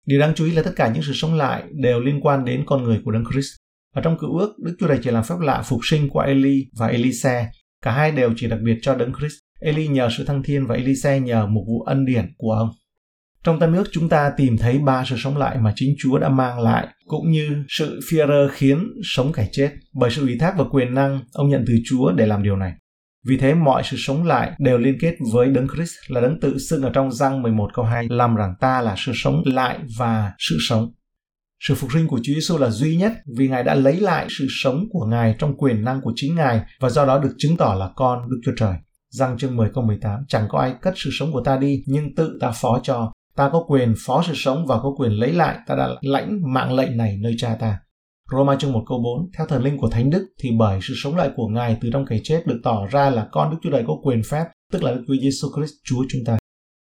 Điều 0.05 0.19
đáng 0.19 0.33
chú 0.35 0.45
ý 0.45 0.51
là 0.51 0.63
tất 0.63 0.73
cả 0.75 0.91
những 0.93 1.03
sự 1.03 1.13
sống 1.13 1.33
lại 1.33 1.63
đều 1.73 1.99
liên 1.99 2.19
quan 2.21 2.45
đến 2.45 2.63
con 2.65 2.83
người 2.83 3.01
của 3.05 3.11
Đấng 3.11 3.23
Christ. 3.31 3.55
Ở 3.93 4.01
trong 4.01 4.17
cựu 4.17 4.37
ước, 4.37 4.55
Đức 4.63 4.75
Chúa 4.79 4.87
Trời 4.87 4.99
chỉ 5.03 5.11
làm 5.11 5.23
phép 5.23 5.35
lạ 5.41 5.61
phục 5.65 5.79
sinh 5.83 6.09
của 6.09 6.19
Eli 6.19 6.65
và 6.77 6.87
Elise. 6.87 7.49
Cả 7.81 7.91
hai 7.91 8.11
đều 8.11 8.33
chỉ 8.35 8.47
đặc 8.47 8.59
biệt 8.63 8.77
cho 8.81 8.95
Đấng 8.95 9.13
Christ. 9.19 9.37
Eli 9.59 9.87
nhờ 9.87 10.09
sự 10.17 10.25
thăng 10.25 10.43
thiên 10.43 10.67
và 10.67 10.75
Elise 10.75 11.19
nhờ 11.19 11.45
một 11.45 11.63
vụ 11.67 11.81
ân 11.81 12.05
điển 12.05 12.33
của 12.37 12.51
ông. 12.51 12.69
Trong 13.43 13.59
tân 13.59 13.73
ước 13.73 13.83
chúng 13.91 14.09
ta 14.09 14.31
tìm 14.37 14.57
thấy 14.57 14.79
ba 14.79 15.03
sự 15.05 15.15
sống 15.17 15.37
lại 15.37 15.57
mà 15.57 15.73
chính 15.75 15.95
Chúa 15.99 16.17
đã 16.17 16.29
mang 16.29 16.59
lại, 16.59 16.87
cũng 17.05 17.31
như 17.31 17.63
sự 17.67 17.99
phi-rơ 18.09 18.49
khiến 18.51 18.93
sống 19.03 19.31
kẻ 19.33 19.49
chết. 19.51 19.71
Bởi 19.93 20.11
sự 20.11 20.21
ủy 20.21 20.37
thác 20.39 20.53
và 20.57 20.65
quyền 20.71 20.93
năng, 20.93 21.21
ông 21.33 21.49
nhận 21.49 21.63
từ 21.67 21.73
Chúa 21.85 22.11
để 22.11 22.25
làm 22.25 22.43
điều 22.43 22.55
này. 22.55 22.73
Vì 23.27 23.37
thế 23.37 23.53
mọi 23.53 23.83
sự 23.85 23.97
sống 23.99 24.25
lại 24.25 24.51
đều 24.59 24.77
liên 24.77 24.97
kết 24.99 25.15
với 25.33 25.47
Đấng 25.47 25.67
Christ 25.75 25.93
là 26.07 26.21
đấng 26.21 26.39
tự 26.39 26.57
xưng 26.57 26.81
ở 26.81 26.89
trong 26.89 27.11
răng 27.11 27.41
11 27.41 27.69
câu 27.73 27.85
2 27.85 28.07
làm 28.09 28.35
rằng 28.35 28.53
ta 28.59 28.81
là 28.81 28.95
sự 28.97 29.11
sống 29.15 29.41
lại 29.45 29.79
và 29.97 30.31
sự 30.37 30.57
sống. 30.69 30.91
Sự 31.59 31.75
phục 31.75 31.91
sinh 31.93 32.07
của 32.07 32.19
Chúa 32.23 32.33
Giêsu 32.33 32.57
là 32.57 32.69
duy 32.69 32.97
nhất 32.97 33.13
vì 33.37 33.47
Ngài 33.47 33.63
đã 33.63 33.75
lấy 33.75 33.99
lại 33.99 34.27
sự 34.29 34.47
sống 34.49 34.83
của 34.91 35.05
Ngài 35.05 35.35
trong 35.39 35.57
quyền 35.57 35.83
năng 35.83 36.01
của 36.01 36.13
chính 36.15 36.35
Ngài 36.35 36.61
và 36.79 36.89
do 36.89 37.05
đó 37.05 37.19
được 37.19 37.35
chứng 37.37 37.57
tỏ 37.57 37.75
là 37.79 37.89
con 37.95 38.29
Đức 38.29 38.41
Chúa 38.45 38.53
Trời. 38.57 38.73
Răng 39.09 39.37
chương 39.37 39.55
10 39.55 39.69
câu 39.73 39.83
18 39.83 40.19
Chẳng 40.27 40.47
có 40.49 40.59
ai 40.59 40.75
cất 40.81 40.93
sự 40.97 41.09
sống 41.13 41.31
của 41.31 41.41
ta 41.45 41.57
đi 41.57 41.83
nhưng 41.87 42.15
tự 42.15 42.37
ta 42.41 42.51
phó 42.51 42.79
cho. 42.83 43.11
Ta 43.35 43.49
có 43.49 43.63
quyền 43.67 43.93
phó 44.05 44.23
sự 44.27 44.33
sống 44.35 44.65
và 44.67 44.79
có 44.79 44.93
quyền 44.97 45.11
lấy 45.11 45.31
lại. 45.31 45.57
Ta 45.67 45.75
đã 45.75 45.89
lãnh 46.01 46.53
mạng 46.53 46.73
lệnh 46.73 46.97
này 46.97 47.17
nơi 47.21 47.35
cha 47.37 47.57
ta. 47.59 47.79
Roma 48.31 48.55
chương 48.55 48.71
1 48.71 48.83
câu 48.87 48.99
4, 49.03 49.29
theo 49.37 49.47
thần 49.47 49.63
linh 49.63 49.77
của 49.77 49.89
Thánh 49.89 50.09
Đức 50.09 50.27
thì 50.39 50.49
bởi 50.59 50.79
sự 50.81 50.93
sống 50.97 51.15
lại 51.15 51.29
của 51.35 51.47
Ngài 51.47 51.77
từ 51.81 51.89
trong 51.93 52.05
cái 52.05 52.21
chết 52.23 52.47
được 52.47 52.59
tỏ 52.63 52.85
ra 52.91 53.09
là 53.09 53.27
con 53.31 53.51
Đức 53.51 53.57
Chúa 53.63 53.69
Trời 53.71 53.83
có 53.87 53.93
quyền 54.03 54.21
phép, 54.29 54.45
tức 54.71 54.83
là 54.83 54.91
Đức 54.91 55.03
Chúa 55.07 55.13
Giêsu 55.21 55.47
Christ 55.55 55.73
Chúa 55.83 56.05
chúng 56.09 56.21
ta. 56.25 56.37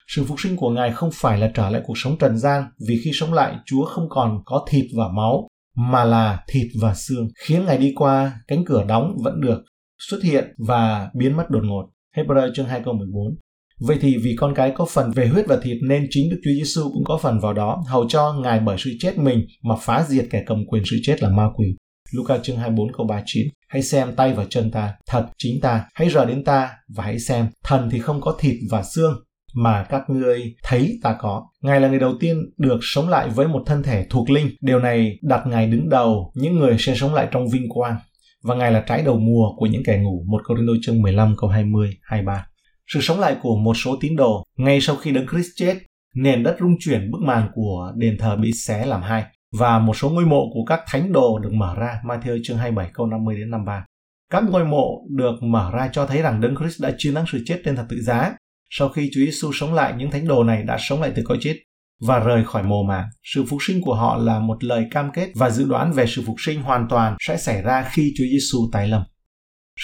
Sự 0.07 0.25
phục 0.25 0.41
sinh 0.41 0.57
của 0.57 0.71
Ngài 0.71 0.93
không 0.93 1.11
phải 1.13 1.39
là 1.39 1.51
trở 1.55 1.71
lại 1.71 1.83
cuộc 1.87 1.99
sống 1.99 2.19
trần 2.19 2.39
gian, 2.39 2.65
vì 2.89 3.01
khi 3.05 3.11
sống 3.15 3.33
lại, 3.33 3.57
Chúa 3.67 3.85
không 3.85 4.09
còn 4.11 4.43
có 4.45 4.67
thịt 4.71 4.85
và 4.97 5.09
máu, 5.09 5.49
mà 5.77 6.05
là 6.05 6.45
thịt 6.49 6.67
và 6.81 6.95
xương, 6.95 7.29
khiến 7.39 7.65
Ngài 7.65 7.79
đi 7.79 7.93
qua 7.97 8.41
cánh 8.49 8.65
cửa 8.65 8.85
đóng 8.89 9.17
vẫn 9.25 9.41
được 9.41 9.65
xuất 9.99 10.23
hiện 10.23 10.55
và 10.59 11.11
biến 11.15 11.37
mất 11.37 11.51
đột 11.51 11.63
ngột. 11.65 11.94
Hebrew 12.17 12.53
chương 12.55 12.67
2 12.67 12.81
câu 12.85 12.95
14. 12.95 13.37
Vậy 13.81 13.99
thì 14.01 14.17
vì 14.17 14.37
con 14.39 14.55
cái 14.55 14.73
có 14.77 14.87
phần 14.91 15.11
về 15.11 15.27
huyết 15.27 15.47
và 15.49 15.57
thịt 15.63 15.77
nên 15.83 16.07
chính 16.11 16.31
Đức 16.31 16.37
Chúa 16.45 16.51
Giêsu 16.51 16.91
cũng 16.93 17.05
có 17.05 17.19
phần 17.23 17.41
vào 17.41 17.53
đó, 17.53 17.83
hầu 17.87 18.09
cho 18.09 18.33
Ngài 18.43 18.61
bởi 18.61 18.77
sự 18.79 18.91
chết 19.01 19.19
mình 19.19 19.47
mà 19.63 19.75
phá 19.81 20.05
diệt 20.09 20.27
kẻ 20.31 20.43
cầm 20.47 20.67
quyền 20.67 20.83
sự 20.91 20.97
chết 21.03 21.23
là 21.23 21.29
ma 21.29 21.47
quỷ. 21.57 21.67
Luca 22.13 22.39
chương 22.39 22.57
24 22.57 22.93
câu 22.93 23.07
39 23.07 23.47
Hãy 23.69 23.83
xem 23.83 24.15
tay 24.17 24.33
và 24.33 24.45
chân 24.51 24.71
ta, 24.71 24.95
thật 25.07 25.27
chính 25.39 25.61
ta, 25.61 25.85
hãy 25.95 26.11
rờ 26.11 26.25
đến 26.25 26.45
ta 26.45 26.71
và 26.89 27.05
hãy 27.05 27.19
xem, 27.19 27.47
thần 27.65 27.89
thì 27.91 27.99
không 27.99 28.21
có 28.21 28.37
thịt 28.41 28.57
và 28.71 28.83
xương, 28.83 29.21
mà 29.55 29.87
các 29.89 30.03
ngươi 30.11 30.55
thấy 30.63 30.99
ta 31.03 31.17
có. 31.21 31.47
Ngài 31.63 31.81
là 31.81 31.89
người 31.89 31.99
đầu 31.99 32.15
tiên 32.21 32.37
được 32.57 32.79
sống 32.83 33.09
lại 33.09 33.29
với 33.29 33.49
một 33.49 33.63
thân 33.67 33.83
thể 33.83 34.07
thuộc 34.11 34.31
linh. 34.31 34.51
Điều 34.61 34.79
này 34.79 35.19
đặt 35.23 35.47
Ngài 35.47 35.67
đứng 35.67 35.89
đầu 35.89 36.33
những 36.35 36.59
người 36.59 36.77
sẽ 36.79 36.95
sống 36.97 37.15
lại 37.15 37.29
trong 37.31 37.49
vinh 37.49 37.69
quang. 37.69 37.97
Và 38.45 38.55
Ngài 38.55 38.73
là 38.73 38.85
trái 38.87 39.03
đầu 39.03 39.19
mùa 39.19 39.57
của 39.57 39.67
những 39.67 39.83
kẻ 39.85 39.99
ngủ. 39.99 40.25
Một 40.27 40.43
Corinto 40.45 40.73
chương 40.83 41.03
15 41.03 41.35
câu 41.39 41.51
20, 41.51 41.91
23. 42.03 42.47
Sự 42.87 43.01
sống 43.01 43.21
lại 43.21 43.37
của 43.43 43.57
một 43.57 43.75
số 43.75 43.97
tín 44.01 44.17
đồ 44.17 44.45
ngay 44.57 44.81
sau 44.81 44.97
khi 44.97 45.11
đấng 45.11 45.27
Christ 45.29 45.49
chết, 45.57 45.79
nền 46.15 46.43
đất 46.43 46.57
rung 46.61 46.77
chuyển 46.81 47.11
bức 47.11 47.21
màn 47.21 47.49
của 47.55 47.93
đền 47.97 48.17
thờ 48.19 48.37
bị 48.37 48.53
xé 48.53 48.87
làm 48.87 49.03
hai 49.03 49.25
và 49.59 49.79
một 49.79 49.97
số 49.97 50.11
ngôi 50.11 50.25
mộ 50.25 50.51
của 50.55 50.65
các 50.65 50.81
thánh 50.87 51.13
đồ 51.13 51.39
được 51.39 51.53
mở 51.53 51.75
ra. 51.79 52.01
Matthew 52.05 52.41
chương 52.45 52.57
27 52.57 52.91
câu 52.95 53.07
50 53.07 53.37
đến 53.37 53.51
53. 53.51 53.85
Các 54.31 54.45
ngôi 54.51 54.65
mộ 54.65 55.07
được 55.11 55.43
mở 55.43 55.71
ra 55.75 55.89
cho 55.93 56.07
thấy 56.07 56.23
rằng 56.23 56.41
Đấng 56.41 56.57
Christ 56.57 56.83
đã 56.83 56.93
chiến 56.99 57.15
thắng 57.15 57.25
sự 57.33 57.43
chết 57.47 57.61
trên 57.65 57.77
thập 57.77 57.87
tự 57.89 58.01
giá 58.03 58.33
sau 58.71 58.89
khi 58.89 59.11
Chúa 59.13 59.21
Giêsu 59.21 59.51
sống 59.53 59.75
lại, 59.75 59.95
những 59.99 60.11
thánh 60.11 60.29
đồ 60.29 60.45
này 60.45 60.63
đã 60.63 60.77
sống 60.81 61.01
lại 61.01 61.13
từ 61.15 61.23
cõi 61.27 61.39
chết 61.41 61.57
và 62.01 62.19
rời 62.19 62.45
khỏi 62.45 62.63
mồ 62.63 62.83
mả. 62.83 63.09
Sự 63.23 63.45
phục 63.49 63.59
sinh 63.63 63.81
của 63.83 63.95
họ 63.95 64.17
là 64.17 64.39
một 64.39 64.65
lời 64.65 64.87
cam 64.91 65.11
kết 65.15 65.29
và 65.35 65.51
dự 65.51 65.65
đoán 65.65 65.93
về 65.93 66.07
sự 66.07 66.23
phục 66.27 66.37
sinh 66.39 66.63
hoàn 66.63 66.87
toàn 66.91 67.17
sẽ 67.21 67.37
xảy 67.37 67.63
ra 67.63 67.89
khi 67.93 68.13
Chúa 68.17 68.25
Giêsu 68.25 68.59
tái 68.73 68.89
lâm. 68.89 69.03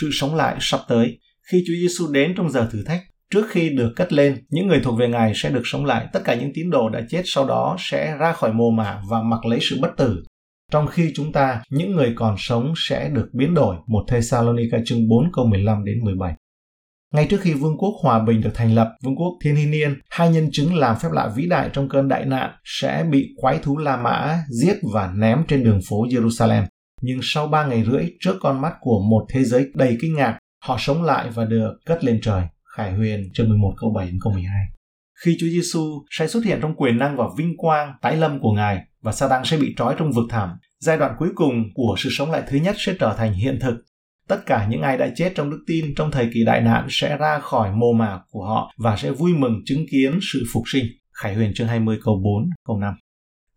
Sự 0.01 0.11
sống 0.13 0.35
lại 0.35 0.57
sắp 0.61 0.81
tới, 0.89 1.19
khi 1.51 1.65
Chúa 1.67 1.75
Giêsu 1.75 2.13
đến 2.13 2.35
trong 2.37 2.51
giờ 2.51 2.69
thử 2.73 2.85
thách, 2.85 3.03
trước 3.31 3.47
khi 3.51 3.69
được 3.69 3.93
cất 3.97 4.13
lên, 4.13 4.45
những 4.51 4.67
người 4.67 4.81
thuộc 4.85 4.99
về 4.99 5.09
Ngài 5.09 5.33
sẽ 5.35 5.51
được 5.51 5.63
sống 5.65 5.85
lại. 5.85 6.07
Tất 6.13 6.21
cả 6.25 6.35
những 6.35 6.51
tín 6.55 6.71
đồ 6.71 6.89
đã 6.89 7.01
chết 7.09 7.23
sau 7.25 7.47
đó 7.47 7.77
sẽ 7.79 8.17
ra 8.19 8.33
khỏi 8.33 8.53
mồ 8.53 8.71
mả 8.71 9.01
và 9.11 9.23
mặc 9.23 9.47
lấy 9.47 9.59
sự 9.63 9.79
bất 9.81 9.91
tử. 9.97 10.25
Trong 10.71 10.87
khi 10.87 11.13
chúng 11.15 11.33
ta, 11.33 11.63
những 11.71 11.97
người 11.97 12.13
còn 12.17 12.35
sống 12.39 12.73
sẽ 12.77 13.09
được 13.09 13.29
biến 13.33 13.55
đổi. 13.55 13.77
Một 13.87 14.05
Thessalonica 14.09 14.79
chương 14.85 15.09
4 15.09 15.31
câu 15.33 15.47
15 15.47 15.85
đến 15.85 16.05
17. 16.05 16.35
Ngay 17.15 17.27
trước 17.31 17.41
khi 17.41 17.55
Vương 17.55 17.79
quốc 17.79 17.95
Hòa 18.03 18.25
Bình 18.25 18.41
được 18.41 18.51
thành 18.55 18.75
lập, 18.75 18.93
Vương 19.03 19.17
quốc 19.17 19.39
Thiên 19.43 19.57
Hy 19.57 19.67
Niên, 19.67 20.01
hai 20.11 20.31
nhân 20.31 20.49
chứng 20.53 20.75
làm 20.75 20.97
phép 21.03 21.09
lạ 21.13 21.33
vĩ 21.37 21.47
đại 21.47 21.71
trong 21.73 21.89
cơn 21.89 22.09
đại 22.09 22.25
nạn 22.25 22.51
sẽ 22.65 23.05
bị 23.11 23.35
quái 23.37 23.59
thú 23.59 23.79
La 23.79 23.97
Mã 23.97 24.43
giết 24.49 24.77
và 24.93 25.13
ném 25.15 25.43
trên 25.49 25.65
đường 25.65 25.81
phố 25.89 26.07
Jerusalem. 26.07 26.65
Nhưng 27.03 27.21
sau 27.23 27.47
ba 27.47 27.67
ngày 27.67 27.85
rưỡi 27.85 28.05
trước 28.21 28.37
con 28.41 28.61
mắt 28.61 28.73
của 28.81 29.01
một 29.11 29.27
thế 29.29 29.45
giới 29.45 29.67
đầy 29.75 29.99
kinh 30.01 30.15
ngạc, 30.15 30.39
họ 30.65 30.77
sống 30.81 31.03
lại 31.03 31.31
và 31.35 31.45
được 31.45 31.73
cất 31.87 32.05
lên 32.05 32.21
trời. 32.23 32.43
Khải 32.77 32.93
Huyền 32.93 33.31
chương 33.35 33.49
11 33.49 33.75
câu 33.81 33.91
7 33.91 34.07
đến 34.07 34.19
câu 34.23 34.33
12. 34.33 34.55
Khi 35.25 35.37
Chúa 35.41 35.47
Giêsu 35.47 36.03
sẽ 36.11 36.29
xuất 36.29 36.45
hiện 36.45 36.59
trong 36.63 36.75
quyền 36.77 36.99
năng 36.99 37.17
và 37.17 37.25
vinh 37.39 37.57
quang 37.57 37.95
tái 38.03 38.17
lâm 38.17 38.41
của 38.41 38.53
Ngài 38.53 38.79
và 39.03 39.13
Satan 39.13 39.45
sẽ 39.45 39.57
bị 39.57 39.75
trói 39.77 39.95
trong 39.99 40.13
vực 40.13 40.25
thẳm, 40.31 40.51
giai 40.81 40.99
đoạn 40.99 41.15
cuối 41.19 41.29
cùng 41.35 41.65
của 41.75 41.95
sự 41.99 42.09
sống 42.13 42.31
lại 42.31 42.43
thứ 42.49 42.59
nhất 42.59 42.77
sẽ 42.79 42.95
trở 43.01 43.15
thành 43.19 43.33
hiện 43.33 43.59
thực 43.61 43.75
tất 44.31 44.47
cả 44.47 44.67
những 44.71 44.83
ai 44.83 44.97
đã 44.97 45.11
chết 45.17 45.33
trong 45.35 45.51
đức 45.51 45.65
tin 45.67 45.95
trong 45.97 46.11
thời 46.11 46.31
kỳ 46.35 46.45
đại 46.45 46.61
nạn 46.61 46.87
sẽ 46.91 47.17
ra 47.17 47.39
khỏi 47.39 47.73
mồ 47.73 47.93
mả 47.93 48.19
của 48.31 48.45
họ 48.45 48.73
và 48.77 48.97
sẽ 48.97 49.11
vui 49.11 49.33
mừng 49.35 49.63
chứng 49.65 49.87
kiến 49.91 50.19
sự 50.33 50.45
phục 50.53 50.63
sinh. 50.67 50.85
Khải 51.23 51.35
Huyền 51.35 51.55
chương 51.55 51.69
20 51.69 51.99
câu 52.05 52.21
4, 52.25 52.51
câu 52.67 52.79
5. 52.79 52.95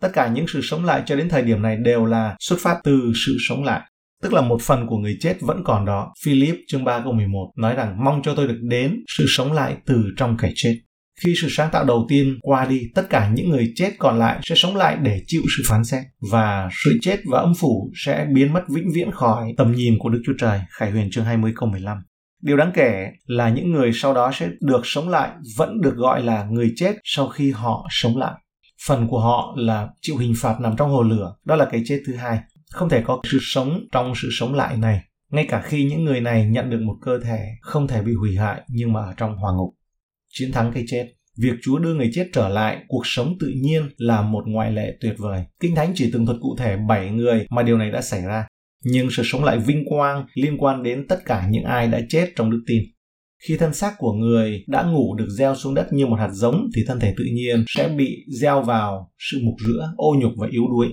Tất 0.02 0.10
cả 0.14 0.28
những 0.28 0.46
sự 0.48 0.60
sống 0.64 0.86
lại 0.86 1.04
cho 1.06 1.16
đến 1.16 1.30
thời 1.30 1.42
điểm 1.42 1.62
này 1.62 1.78
đều 1.78 2.06
là 2.06 2.36
xuất 2.40 2.60
phát 2.60 2.80
từ 2.84 3.14
sự 3.26 3.38
sống 3.48 3.64
lại. 3.64 3.82
Tức 4.24 4.34
là 4.34 4.42
một 4.42 4.62
phần 4.62 4.88
của 4.88 4.98
người 4.98 5.18
chết 5.20 5.38
vẫn 5.42 5.62
còn 5.66 5.86
đó. 5.86 6.14
Philip 6.26 6.56
chương 6.68 6.84
3 6.84 7.02
câu 7.04 7.14
11 7.14 7.52
nói 7.58 7.76
rằng 7.76 8.04
mong 8.04 8.22
cho 8.24 8.36
tôi 8.36 8.48
được 8.48 8.60
đến 8.62 9.04
sự 9.18 9.26
sống 9.28 9.52
lại 9.52 9.78
từ 9.86 10.04
trong 10.18 10.38
kẻ 10.38 10.52
chết. 10.56 10.80
Khi 11.26 11.34
sự 11.42 11.48
sáng 11.50 11.70
tạo 11.72 11.86
đầu 11.86 12.06
tiên 12.10 12.40
qua 12.42 12.66
đi, 12.66 12.82
tất 12.96 13.10
cả 13.10 13.32
những 13.34 13.50
người 13.50 13.74
chết 13.76 13.92
còn 14.00 14.20
lại 14.20 14.40
sẽ 14.44 14.56
sống 14.56 14.76
lại 14.76 14.98
để 15.02 15.22
chịu 15.28 15.42
sự 15.58 15.64
phán 15.68 15.84
xét 15.84 16.04
và 16.32 16.70
sự 16.84 16.98
chết 17.02 17.20
và 17.32 17.40
âm 17.40 17.54
phủ 17.60 17.92
sẽ 18.06 18.28
biến 18.34 18.54
mất 18.54 18.62
vĩnh 18.70 18.92
viễn 18.94 19.12
khỏi 19.12 19.54
tầm 19.58 19.72
nhìn 19.72 19.94
của 20.00 20.10
Đức 20.10 20.22
Chúa 20.26 20.34
Trời. 20.40 20.60
Khải 20.70 20.92
Huyền 20.92 21.10
chương 21.12 21.26
20 21.26 21.54
câu 21.56 21.70
15. 21.70 21.98
Điều 22.42 22.58
đáng 22.58 22.72
kể 22.74 23.08
là 23.26 23.50
những 23.50 23.72
người 23.72 23.92
sau 23.94 24.14
đó 24.14 24.32
sẽ 24.34 24.50
được 24.62 24.82
sống 24.84 25.10
lại 25.10 25.30
vẫn 25.58 25.82
được 25.82 25.96
gọi 25.96 26.24
là 26.24 26.44
người 26.44 26.74
chết 26.76 26.96
sau 27.04 27.28
khi 27.28 27.52
họ 27.52 27.88
sống 27.90 28.18
lại. 28.18 28.34
Phần 28.88 29.08
của 29.08 29.20
họ 29.20 29.56
là 29.58 29.88
chịu 30.02 30.18
hình 30.18 30.34
phạt 30.38 30.56
nằm 30.62 30.76
trong 30.78 30.90
hồ 30.90 31.04
lửa, 31.04 31.36
đó 31.46 31.56
là 31.56 31.66
cái 31.72 31.84
chết 31.86 32.02
thứ 32.08 32.16
hai. 32.16 32.40
Không 32.72 32.90
thể 32.90 33.02
có 33.06 33.22
sự 33.32 33.38
sống 33.42 33.80
trong 33.92 34.14
sự 34.22 34.30
sống 34.32 34.54
lại 34.54 34.78
này, 34.78 35.02
ngay 35.32 35.46
cả 35.50 35.62
khi 35.62 35.86
những 35.86 36.04
người 36.06 36.22
này 36.22 36.46
nhận 36.46 36.70
được 36.70 36.82
một 36.82 36.96
cơ 37.02 37.20
thể 37.24 37.40
không 37.62 37.88
thể 37.88 38.02
bị 38.02 38.14
hủy 38.14 38.38
hại 38.38 38.62
nhưng 38.68 38.94
mà 38.94 39.00
ở 39.00 39.14
trong 39.18 39.38
hỏa 39.38 39.52
ngục 39.52 39.74
chiến 40.34 40.52
thắng 40.52 40.72
cái 40.74 40.84
chết. 40.88 41.14
Việc 41.38 41.54
Chúa 41.62 41.80
đưa 41.80 41.94
người 41.94 42.10
chết 42.14 42.30
trở 42.34 42.50
lại 42.50 42.84
cuộc 42.88 43.02
sống 43.06 43.36
tự 43.40 43.52
nhiên 43.62 43.90
là 43.98 44.22
một 44.22 44.44
ngoại 44.48 44.72
lệ 44.72 44.98
tuyệt 45.02 45.14
vời. 45.18 45.44
Kinh 45.60 45.76
Thánh 45.76 45.92
chỉ 45.96 46.12
tường 46.12 46.26
thuật 46.26 46.38
cụ 46.42 46.56
thể 46.60 46.78
7 46.88 47.12
người 47.12 47.46
mà 47.50 47.64
điều 47.64 47.78
này 47.78 47.92
đã 47.92 48.02
xảy 48.02 48.22
ra. 48.22 48.48
Nhưng 48.84 49.08
sự 49.12 49.24
sống 49.26 49.44
lại 49.44 49.60
vinh 49.60 49.86
quang 49.90 50.26
liên 50.34 50.58
quan 50.58 50.84
đến 50.84 51.08
tất 51.08 51.20
cả 51.26 51.48
những 51.50 51.64
ai 51.64 51.88
đã 51.88 52.02
chết 52.10 52.30
trong 52.36 52.52
đức 52.52 52.64
tin. 52.68 52.84
Khi 53.48 53.58
thân 53.58 53.74
xác 53.74 53.94
của 53.98 54.14
người 54.14 54.64
đã 54.68 54.84
ngủ 54.84 55.16
được 55.16 55.28
gieo 55.38 55.56
xuống 55.56 55.74
đất 55.74 55.94
như 55.94 56.06
một 56.06 56.16
hạt 56.16 56.30
giống 56.34 56.70
thì 56.76 56.82
thân 56.88 57.00
thể 57.00 57.14
tự 57.18 57.24
nhiên 57.34 57.64
sẽ 57.68 57.88
bị 57.88 58.26
gieo 58.42 58.62
vào 58.62 59.12
sự 59.20 59.40
mục 59.44 59.56
rữa, 59.66 59.94
ô 59.98 60.16
nhục 60.22 60.32
và 60.38 60.48
yếu 60.52 60.64
đuối. 60.72 60.88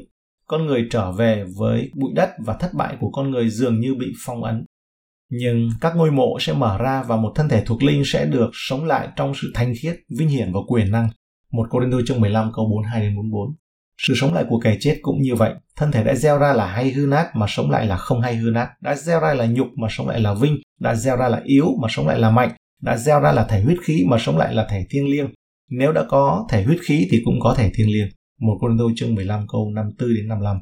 Con 0.47 0.67
người 0.67 0.87
trở 0.91 1.13
về 1.13 1.45
với 1.59 1.91
bụi 1.97 2.11
đất 2.15 2.31
và 2.47 2.57
thất 2.61 2.75
bại 2.75 2.97
của 3.01 3.11
con 3.11 3.31
người 3.31 3.49
dường 3.49 3.81
như 3.81 3.95
bị 3.95 4.07
phong 4.27 4.45
ấn 4.45 4.65
nhưng 5.31 5.71
các 5.81 5.97
ngôi 5.97 6.11
mộ 6.11 6.39
sẽ 6.41 6.53
mở 6.53 6.79
ra 6.79 7.03
và 7.03 7.17
một 7.17 7.33
thân 7.35 7.49
thể 7.49 7.63
thuộc 7.67 7.83
linh 7.83 8.03
sẽ 8.05 8.27
được 8.27 8.51
sống 8.53 8.85
lại 8.85 9.09
trong 9.17 9.33
sự 9.43 9.53
thanh 9.55 9.75
khiết, 9.83 9.97
vinh 10.19 10.29
hiển 10.29 10.53
và 10.53 10.61
quyền 10.69 10.91
năng. 10.91 11.09
Một 11.53 11.67
Cô 11.71 11.81
Đinh 11.81 12.07
chương 12.07 12.21
15 12.21 12.51
câu 12.55 12.65
42 12.65 13.01
đến 13.01 13.17
44. 13.17 13.55
Sự 13.99 14.15
sống 14.17 14.35
lại 14.35 14.45
của 14.49 14.61
kẻ 14.61 14.77
chết 14.81 14.99
cũng 15.03 15.23
như 15.23 15.35
vậy. 15.35 15.55
Thân 15.77 15.93
thể 15.93 16.05
đã 16.05 16.15
gieo 16.15 16.39
ra 16.39 16.53
là 16.53 16.67
hay 16.67 16.91
hư 16.91 17.07
nát 17.07 17.31
mà 17.35 17.47
sống 17.49 17.71
lại 17.71 17.87
là 17.87 17.97
không 17.97 18.21
hay 18.21 18.37
hư 18.37 18.51
nát. 18.51 18.69
Đã 18.81 18.95
gieo 18.95 19.21
ra 19.21 19.35
là 19.35 19.47
nhục 19.47 19.69
mà 19.77 19.89
sống 19.91 20.09
lại 20.09 20.21
là 20.21 20.35
vinh. 20.35 20.57
Đã 20.81 20.95
gieo 20.95 21.17
ra 21.17 21.29
là 21.29 21.41
yếu 21.45 21.67
mà 21.83 21.89
sống 21.91 22.07
lại 22.07 22.19
là 22.19 22.31
mạnh. 22.31 22.51
Đã 22.83 22.97
gieo 22.97 23.21
ra 23.21 23.33
là 23.33 23.45
thể 23.45 23.61
huyết 23.61 23.79
khí 23.85 24.05
mà 24.09 24.17
sống 24.21 24.39
lại 24.39 24.55
là 24.55 24.67
thể 24.71 24.87
thiêng 24.91 25.11
liêng. 25.11 25.31
Nếu 25.71 25.93
đã 25.93 26.05
có 26.09 26.47
thể 26.51 26.63
huyết 26.63 26.79
khí 26.83 27.09
thì 27.11 27.23
cũng 27.25 27.41
có 27.41 27.55
thể 27.59 27.71
thiêng 27.75 27.93
liêng. 27.93 28.09
Một 28.41 28.59
Cô 28.61 28.69
Đinh 28.69 28.95
chương 28.97 29.15
15 29.15 29.47
câu 29.53 29.71
54 29.75 30.15
đến 30.15 30.29
55. 30.29 30.59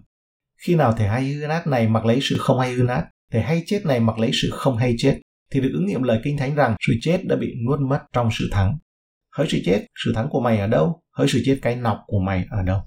Khi 0.66 0.74
nào 0.74 0.92
thể 0.92 1.08
hay 1.08 1.24
hư 1.24 1.46
nát 1.46 1.66
này 1.66 1.88
mặc 1.88 2.04
lấy 2.04 2.18
sự 2.22 2.36
không 2.38 2.58
hay 2.58 2.72
hư 2.72 2.82
nát, 2.82 3.04
thể 3.32 3.40
hay 3.40 3.62
chết 3.66 3.86
này 3.86 4.00
mặc 4.00 4.18
lấy 4.18 4.30
sự 4.42 4.50
không 4.52 4.76
hay 4.76 4.94
chết, 4.98 5.18
thì 5.52 5.60
được 5.60 5.70
ứng 5.72 5.86
nghiệm 5.86 6.02
lời 6.02 6.20
kinh 6.24 6.36
thánh 6.36 6.54
rằng 6.54 6.76
sự 6.86 6.92
chết 7.00 7.24
đã 7.24 7.36
bị 7.36 7.54
nuốt 7.66 7.80
mất 7.80 7.98
trong 8.12 8.28
sự 8.32 8.48
thắng. 8.52 8.78
Hỡi 9.36 9.46
sự 9.50 9.58
chết, 9.64 9.86
sự 10.04 10.12
thắng 10.14 10.28
của 10.30 10.40
mày 10.40 10.58
ở 10.58 10.66
đâu? 10.66 11.00
Hỡi 11.16 11.28
sự 11.28 11.42
chết 11.44 11.58
cái 11.62 11.76
nọc 11.76 11.98
của 12.06 12.18
mày 12.18 12.44
ở 12.50 12.62
đâu? 12.62 12.80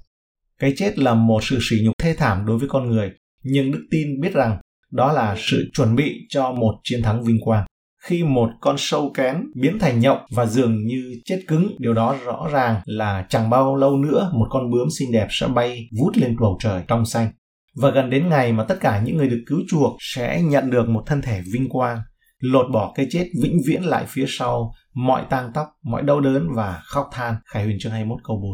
Cái 0.58 0.72
chết 0.76 0.98
là 0.98 1.14
một 1.14 1.44
sự 1.44 1.58
sỉ 1.70 1.76
nhục 1.84 1.94
thê 1.98 2.14
thảm 2.14 2.46
đối 2.46 2.58
với 2.58 2.68
con 2.68 2.88
người, 2.88 3.10
nhưng 3.42 3.72
đức 3.72 3.86
tin 3.90 4.20
biết 4.20 4.32
rằng 4.32 4.58
đó 4.90 5.12
là 5.12 5.36
sự 5.38 5.70
chuẩn 5.74 5.96
bị 5.96 6.26
cho 6.28 6.52
một 6.52 6.74
chiến 6.84 7.02
thắng 7.02 7.24
vinh 7.24 7.40
quang. 7.40 7.66
Khi 8.02 8.22
một 8.22 8.50
con 8.60 8.76
sâu 8.78 9.10
kén 9.14 9.36
biến 9.54 9.78
thành 9.78 10.00
nhộng 10.00 10.18
và 10.30 10.46
dường 10.46 10.86
như 10.86 11.20
chết 11.24 11.40
cứng, 11.48 11.76
điều 11.78 11.94
đó 11.94 12.16
rõ 12.24 12.48
ràng 12.52 12.80
là 12.84 13.26
chẳng 13.28 13.50
bao 13.50 13.76
lâu 13.76 13.96
nữa 13.96 14.30
một 14.34 14.46
con 14.50 14.70
bướm 14.70 14.88
xinh 14.98 15.12
đẹp 15.12 15.26
sẽ 15.30 15.46
bay 15.46 15.88
vút 16.00 16.16
lên 16.16 16.36
bầu 16.40 16.58
trời 16.62 16.82
trong 16.88 17.06
xanh 17.06 17.28
và 17.76 17.90
gần 17.90 18.10
đến 18.10 18.28
ngày 18.28 18.52
mà 18.52 18.64
tất 18.64 18.76
cả 18.80 19.00
những 19.04 19.16
người 19.16 19.28
được 19.28 19.42
cứu 19.46 19.58
chuộc 19.68 19.96
sẽ 20.00 20.42
nhận 20.42 20.70
được 20.70 20.88
một 20.88 21.02
thân 21.06 21.22
thể 21.22 21.42
vinh 21.52 21.68
quang, 21.68 22.00
lột 22.38 22.66
bỏ 22.72 22.92
cái 22.94 23.06
chết 23.10 23.30
vĩnh 23.42 23.58
viễn 23.66 23.82
lại 23.82 24.04
phía 24.08 24.24
sau 24.28 24.72
mọi 24.94 25.24
tang 25.30 25.50
tóc, 25.54 25.66
mọi 25.82 26.02
đau 26.02 26.20
đớn 26.20 26.48
và 26.54 26.80
khóc 26.84 27.08
than. 27.12 27.34
Khải 27.44 27.64
huyền 27.64 27.76
chương 27.80 27.92
21 27.92 28.18
câu 28.24 28.36
4. 28.42 28.52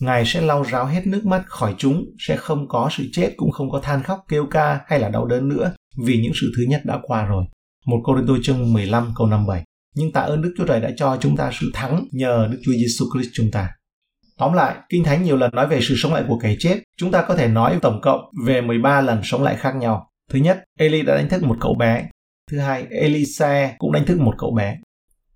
Ngài 0.00 0.24
sẽ 0.26 0.40
lau 0.40 0.62
ráo 0.62 0.86
hết 0.86 1.06
nước 1.06 1.26
mắt 1.26 1.42
khỏi 1.46 1.74
chúng, 1.78 2.04
sẽ 2.18 2.36
không 2.36 2.68
có 2.68 2.88
sự 2.92 3.04
chết 3.12 3.32
cũng 3.36 3.50
không 3.50 3.70
có 3.70 3.80
than 3.80 4.02
khóc 4.02 4.24
kêu 4.28 4.46
ca 4.50 4.80
hay 4.86 5.00
là 5.00 5.08
đau 5.08 5.26
đớn 5.26 5.48
nữa, 5.48 5.72
vì 6.04 6.20
những 6.22 6.32
sự 6.40 6.52
thứ 6.56 6.62
nhất 6.68 6.82
đã 6.84 6.98
qua 7.02 7.26
rồi. 7.26 7.44
Một 7.86 8.00
Cô 8.04 8.14
đến 8.14 8.24
tôi 8.26 8.38
chương 8.42 8.72
15 8.72 9.12
câu 9.16 9.26
57. 9.26 9.64
Nhưng 9.94 10.12
tạ 10.12 10.20
ơn 10.20 10.42
Đức 10.42 10.54
Chúa 10.58 10.66
Trời 10.66 10.80
đã 10.80 10.90
cho 10.96 11.18
chúng 11.20 11.36
ta 11.36 11.50
sự 11.60 11.70
thắng 11.74 12.04
nhờ 12.12 12.48
Đức 12.50 12.58
Chúa 12.64 12.72
Giêsu 12.72 13.04
Christ 13.12 13.30
chúng 13.32 13.50
ta. 13.50 13.68
Tóm 14.38 14.52
lại, 14.52 14.76
Kinh 14.88 15.04
Thánh 15.04 15.22
nhiều 15.22 15.36
lần 15.36 15.50
nói 15.54 15.66
về 15.66 15.80
sự 15.82 15.94
sống 15.96 16.14
lại 16.14 16.24
của 16.28 16.38
kẻ 16.38 16.56
chết. 16.58 16.82
Chúng 16.96 17.10
ta 17.10 17.24
có 17.28 17.36
thể 17.36 17.48
nói 17.48 17.78
tổng 17.82 18.00
cộng 18.02 18.20
về 18.46 18.60
13 18.60 19.00
lần 19.00 19.20
sống 19.24 19.42
lại 19.42 19.56
khác 19.56 19.76
nhau. 19.76 20.10
Thứ 20.30 20.38
nhất, 20.38 20.64
Eli 20.78 21.02
đã 21.02 21.16
đánh 21.16 21.28
thức 21.28 21.42
một 21.42 21.56
cậu 21.60 21.74
bé. 21.74 22.08
Thứ 22.50 22.58
hai, 22.58 22.86
Elisa 22.90 23.74
cũng 23.78 23.92
đánh 23.92 24.06
thức 24.06 24.20
một 24.20 24.34
cậu 24.38 24.54
bé. 24.54 24.78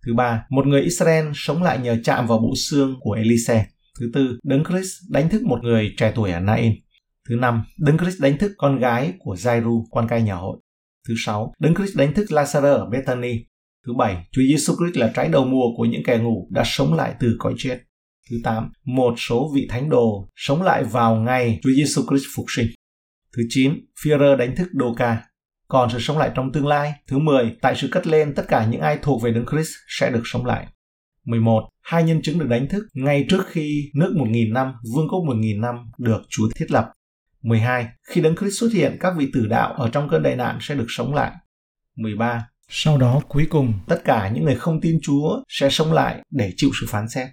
Thứ 0.07 0.15
ba, 0.15 0.45
một 0.51 0.67
người 0.67 0.83
Israel 0.83 1.27
sống 1.35 1.63
lại 1.63 1.79
nhờ 1.79 1.97
chạm 2.05 2.27
vào 2.27 2.39
bộ 2.39 2.53
xương 2.57 2.97
của 3.01 3.13
Elise. 3.13 3.67
Thứ 4.01 4.11
tư, 4.15 4.39
Đấng 4.45 4.65
Christ 4.65 4.93
đánh 5.11 5.29
thức 5.29 5.43
một 5.43 5.59
người 5.63 5.95
trẻ 5.97 6.13
tuổi 6.15 6.31
ở 6.31 6.41
Nain. 6.41 6.73
Thứ 7.29 7.37
năm, 7.37 7.63
Đấng 7.79 7.99
Christ 7.99 8.21
đánh 8.21 8.39
thức 8.39 8.53
con 8.59 8.79
gái 8.79 9.13
của 9.19 9.35
Jairu, 9.35 9.85
quan 9.91 10.09
cai 10.09 10.23
nhà 10.23 10.35
hội. 10.35 10.59
Thứ 11.09 11.15
sáu, 11.19 11.53
Đấng 11.59 11.75
Christ 11.75 11.97
đánh 11.97 12.15
thức 12.15 12.27
Lazarus 12.29 12.77
ở 12.77 12.87
Bethany. 12.87 13.35
Thứ 13.87 13.93
bảy, 13.99 14.17
Chúa 14.33 14.43
Giêsu 14.43 14.75
Christ 14.77 14.97
là 14.97 15.13
trái 15.15 15.29
đầu 15.29 15.45
mùa 15.45 15.77
của 15.77 15.85
những 15.85 16.03
kẻ 16.07 16.19
ngủ 16.19 16.49
đã 16.51 16.63
sống 16.67 16.95
lại 16.95 17.15
từ 17.21 17.37
cõi 17.39 17.55
chết. 17.57 17.79
Thứ 18.31 18.37
8, 18.45 18.73
một 18.85 19.15
số 19.17 19.51
vị 19.55 19.67
thánh 19.71 19.89
đồ 19.89 20.29
sống 20.37 20.63
lại 20.63 20.85
vào 20.85 21.17
ngày 21.17 21.61
Chúa 21.63 21.71
Giêsu 21.77 22.03
Christ 22.09 22.25
phục 22.37 22.47
sinh. 22.49 22.67
Thứ 23.37 23.43
9, 23.49 23.75
Führer 24.03 24.37
đánh 24.37 24.57
thức 24.57 24.69
Đô-ca. 24.73 25.23
Còn 25.69 25.91
sự 25.91 25.99
sống 26.01 26.19
lại 26.19 26.31
trong 26.35 26.53
tương 26.53 26.67
lai. 26.67 26.93
Thứ 27.07 27.19
10, 27.19 27.57
tại 27.63 27.75
sự 27.77 27.89
cất 27.93 28.07
lên 28.07 28.35
tất 28.35 28.49
cả 28.49 28.67
những 28.67 28.81
ai 28.81 28.99
thuộc 29.03 29.23
về 29.23 29.33
Đấng 29.33 29.47
Christ 29.47 29.71
sẽ 29.89 30.11
được 30.11 30.23
sống 30.25 30.47
lại. 30.47 30.67
11. 31.25 31.69
Hai 31.83 32.05
nhân 32.05 32.23
chứng 32.23 32.39
được 32.39 32.47
đánh 32.49 32.69
thức 32.69 32.87
ngay 32.95 33.27
trước 33.29 33.47
khi 33.47 33.91
nước 33.95 34.15
1.000 34.17 34.53
năm, 34.53 34.73
vương 34.95 35.09
quốc 35.09 35.21
1.000 35.21 35.61
năm 35.61 35.77
được 35.99 36.23
Chúa 36.29 36.49
thiết 36.57 36.71
lập. 36.71 36.93
12. 37.43 37.89
Khi 38.09 38.21
Đấng 38.21 38.37
Christ 38.37 38.61
xuất 38.61 38.73
hiện, 38.73 38.97
các 39.01 39.15
vị 39.17 39.31
tử 39.33 39.47
đạo 39.47 39.73
ở 39.73 39.89
trong 39.89 40.09
cơn 40.09 40.23
đại 40.23 40.37
nạn 40.37 40.59
sẽ 40.61 40.75
được 40.75 40.87
sống 40.89 41.15
lại. 41.15 41.33
13. 41.97 42.47
Sau 42.69 42.99
đó, 42.99 43.23
cuối 43.29 43.47
cùng, 43.51 43.73
tất 43.89 44.05
cả 44.05 44.31
những 44.35 44.45
người 44.45 44.57
không 44.57 44.81
tin 44.81 44.99
Chúa 45.03 45.43
sẽ 45.49 45.71
sống 45.71 45.93
lại 45.93 46.23
để 46.31 46.53
chịu 46.57 46.71
sự 46.81 46.87
phán 46.89 47.09
xét. 47.09 47.29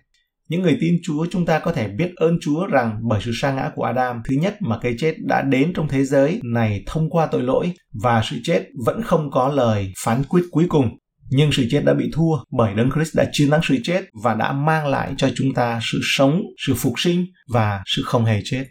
Những 0.49 0.61
người 0.61 0.77
tin 0.81 0.95
Chúa 1.03 1.25
chúng 1.31 1.45
ta 1.45 1.59
có 1.59 1.71
thể 1.71 1.87
biết 1.87 2.11
ơn 2.15 2.37
Chúa 2.41 2.67
rằng 2.67 2.99
bởi 3.09 3.21
sự 3.23 3.31
sa 3.33 3.51
ngã 3.51 3.71
của 3.75 3.83
Adam, 3.83 4.21
thứ 4.25 4.35
nhất 4.35 4.57
mà 4.59 4.77
cái 4.81 4.95
chết 4.99 5.15
đã 5.19 5.41
đến 5.41 5.73
trong 5.73 5.87
thế 5.87 6.03
giới 6.03 6.39
này 6.43 6.83
thông 6.85 7.09
qua 7.09 7.25
tội 7.25 7.43
lỗi 7.43 7.71
và 8.03 8.21
sự 8.29 8.35
chết 8.43 8.63
vẫn 8.85 9.01
không 9.01 9.31
có 9.31 9.47
lời 9.47 9.93
phán 10.03 10.23
quyết 10.29 10.43
cuối 10.51 10.65
cùng. 10.69 10.89
Nhưng 11.29 11.51
sự 11.51 11.67
chết 11.71 11.81
đã 11.85 11.93
bị 11.93 12.05
thua 12.13 12.37
bởi 12.57 12.73
Đấng 12.73 12.91
Christ 12.91 13.15
đã 13.15 13.29
chiến 13.31 13.49
thắng 13.49 13.61
sự 13.63 13.77
chết 13.83 14.01
và 14.23 14.33
đã 14.33 14.53
mang 14.53 14.87
lại 14.87 15.13
cho 15.17 15.29
chúng 15.35 15.53
ta 15.53 15.79
sự 15.91 15.99
sống, 16.03 16.41
sự 16.67 16.73
phục 16.73 16.93
sinh 16.97 17.25
và 17.53 17.81
sự 17.85 18.01
không 18.05 18.25
hề 18.25 18.41
chết. 18.43 18.65